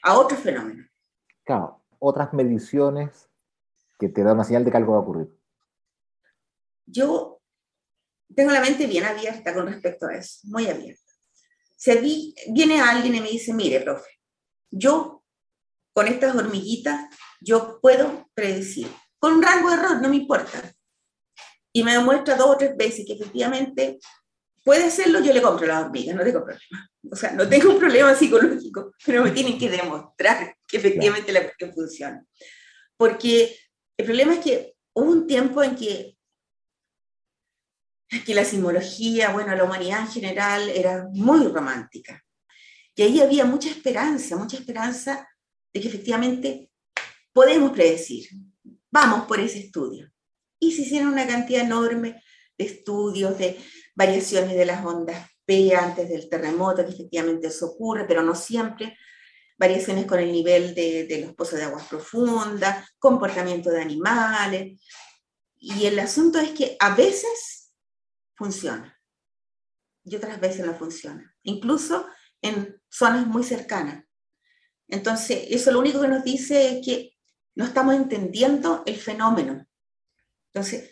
a 0.03 0.17
otro 0.17 0.37
fenómeno. 0.37 0.85
Claro, 1.43 1.83
otras 1.99 2.33
mediciones 2.33 3.29
que 3.99 4.07
te 4.07 4.23
dan 4.23 4.35
una 4.35 4.45
señal 4.45 4.63
de 4.63 4.71
que 4.71 4.77
algo 4.77 4.93
va 4.93 4.99
a 4.99 5.01
ocurrir? 5.01 5.37
Yo 6.85 7.41
tengo 8.33 8.51
la 8.51 8.61
mente 8.61 8.87
bien 8.87 9.03
abierta 9.03 9.53
con 9.53 9.67
respecto 9.67 10.07
a 10.07 10.15
eso, 10.15 10.39
muy 10.43 10.67
abierta. 10.67 11.01
Si 11.75 12.33
viene 12.51 12.81
alguien 12.81 13.15
y 13.15 13.21
me 13.21 13.29
dice, 13.29 13.53
mire, 13.53 13.81
profe, 13.81 14.09
yo 14.71 15.18
con 15.99 16.07
estas 16.07 16.33
hormiguitas, 16.33 17.13
yo 17.41 17.77
puedo 17.81 18.29
predecir, 18.33 18.87
con 19.17 19.33
un 19.33 19.43
rango 19.43 19.69
de 19.69 19.75
error, 19.75 20.01
no 20.01 20.07
me 20.07 20.15
importa. 20.15 20.73
y 21.73 21.83
me 21.83 21.91
demuestra 21.91 22.37
dos 22.37 22.51
o 22.51 22.57
tres 22.57 22.77
veces 22.77 23.05
que 23.05 23.15
efectivamente 23.15 23.99
puede 24.63 24.85
hacerlo, 24.85 25.19
yo 25.19 25.33
le 25.33 25.41
compro 25.41 25.67
la 25.67 25.81
hormiga, 25.81 26.13
no 26.13 26.23
tengo 26.23 26.45
problema. 26.45 26.89
O 27.11 27.15
sea, 27.17 27.33
no 27.33 27.49
tengo 27.49 27.71
un 27.71 27.79
problema 27.79 28.15
psicológico, 28.15 28.93
pero 29.05 29.25
me 29.25 29.31
tienen 29.31 29.59
que 29.59 29.69
demostrar 29.69 30.55
que 30.65 30.77
efectivamente 30.77 31.33
la 31.33 31.43
cuestión 31.43 31.73
funciona. 31.73 32.23
Porque 32.95 33.59
el 33.97 34.05
problema 34.05 34.35
es 34.35 34.39
que 34.39 34.75
hubo 34.93 35.11
un 35.11 35.27
tiempo 35.27 35.61
en 35.61 35.75
que, 35.75 36.15
que 38.25 38.33
la 38.33 38.45
simbología, 38.45 39.33
bueno, 39.33 39.53
la 39.53 39.65
humanidad 39.65 39.99
en 39.99 40.07
general 40.07 40.69
era 40.69 41.09
muy 41.11 41.45
romántica. 41.47 42.23
Y 42.95 43.01
ahí 43.01 43.19
había 43.19 43.43
mucha 43.43 43.69
esperanza, 43.69 44.37
mucha 44.37 44.55
esperanza 44.55 45.28
de 45.73 45.81
que 45.81 45.87
efectivamente 45.87 46.71
podemos 47.33 47.71
predecir. 47.71 48.27
Vamos 48.91 49.25
por 49.27 49.39
ese 49.39 49.59
estudio. 49.59 50.11
Y 50.59 50.71
se 50.71 50.81
hicieron 50.81 51.13
una 51.13 51.27
cantidad 51.27 51.61
enorme 51.61 52.21
de 52.57 52.65
estudios, 52.65 53.37
de 53.37 53.57
variaciones 53.95 54.55
de 54.55 54.65
las 54.65 54.83
ondas 54.85 55.29
P 55.45 55.73
antes 55.75 56.09
del 56.09 56.29
terremoto, 56.29 56.85
que 56.85 56.91
efectivamente 56.91 57.47
eso 57.47 57.67
ocurre, 57.67 58.05
pero 58.05 58.21
no 58.21 58.35
siempre. 58.35 58.97
Variaciones 59.57 60.05
con 60.05 60.19
el 60.19 60.31
nivel 60.31 60.75
de, 60.75 61.05
de 61.05 61.21
los 61.21 61.33
pozos 61.35 61.59
de 61.59 61.65
aguas 61.65 61.87
profundas, 61.87 62.89
comportamiento 62.97 63.69
de 63.69 63.81
animales. 63.81 64.81
Y 65.57 65.85
el 65.85 65.99
asunto 65.99 66.39
es 66.39 66.51
que 66.51 66.77
a 66.79 66.95
veces 66.95 67.73
funciona 68.35 68.97
y 70.03 70.15
otras 70.15 70.39
veces 70.39 70.65
no 70.65 70.73
funciona. 70.73 71.35
Incluso 71.43 72.07
en 72.41 72.81
zonas 72.89 73.27
muy 73.27 73.43
cercanas. 73.43 74.05
Entonces, 74.89 75.45
eso 75.49 75.71
lo 75.71 75.79
único 75.79 76.01
que 76.01 76.07
nos 76.07 76.23
dice 76.23 76.77
es 76.77 76.85
que 76.85 77.11
no 77.55 77.65
estamos 77.65 77.95
entendiendo 77.95 78.83
el 78.85 78.95
fenómeno. 78.95 79.65
Entonces, 80.51 80.91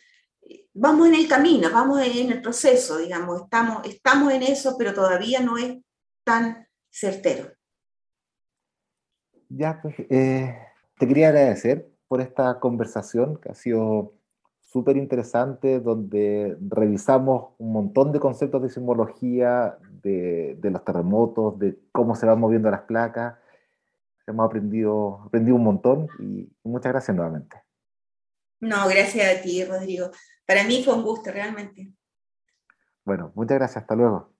vamos 0.74 1.08
en 1.08 1.16
el 1.16 1.28
camino, 1.28 1.70
vamos 1.72 2.02
en 2.02 2.32
el 2.32 2.42
proceso, 2.42 2.98
digamos, 2.98 3.44
estamos, 3.44 3.86
estamos 3.86 4.32
en 4.34 4.44
eso, 4.44 4.76
pero 4.78 4.94
todavía 4.94 5.40
no 5.40 5.58
es 5.58 5.78
tan 6.24 6.68
certero. 6.90 7.52
Ya, 9.50 9.80
pues, 9.82 9.96
eh, 10.10 10.58
te 10.98 11.08
quería 11.08 11.30
agradecer 11.30 11.90
por 12.08 12.22
esta 12.22 12.60
conversación 12.60 13.38
que 13.38 13.50
ha 13.50 13.56
sido 13.56 14.14
súper 14.60 14.98
interesante, 14.98 15.80
donde 15.80 16.58
revisamos 16.60 17.54
un 17.58 17.72
montón 17.72 18.12
de 18.12 18.20
conceptos 18.20 18.62
de 18.62 18.70
sismología, 18.70 19.78
de, 20.04 20.58
de, 20.60 20.70
los 20.70 20.84
terremotos, 20.84 21.58
de 21.58 21.80
cómo 21.92 22.16
se 22.16 22.26
van 22.26 22.40
moviendo 22.40 22.70
las 22.70 22.82
placas. 22.82 23.36
Hemos 24.28 24.46
aprendido, 24.46 25.22
aprendido 25.26 25.56
un 25.56 25.64
montón 25.64 26.10
y 26.20 26.52
muchas 26.62 26.92
gracias 26.92 27.16
nuevamente. 27.16 27.64
No, 28.60 28.86
gracias 28.90 29.40
a 29.40 29.42
ti, 29.42 29.64
Rodrigo. 29.64 30.12
Para 30.46 30.66
mí 30.66 30.84
fue 30.84 30.96
un 30.96 31.04
gusto, 31.04 31.32
realmente. 31.32 31.94
Bueno, 33.06 33.32
muchas 33.36 33.58
gracias. 33.58 33.84
Hasta 33.84 33.96
luego. 33.96 34.34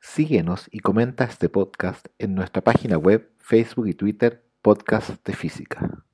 Síguenos 0.00 0.66
y 0.72 0.80
comenta 0.80 1.22
este 1.24 1.48
podcast 1.48 2.06
en 2.18 2.34
nuestra 2.34 2.62
página 2.62 2.98
web, 2.98 3.30
Facebook 3.38 3.86
y 3.86 3.94
Twitter, 3.94 4.50
Podcast 4.60 5.24
de 5.24 5.34
Física. 5.34 6.04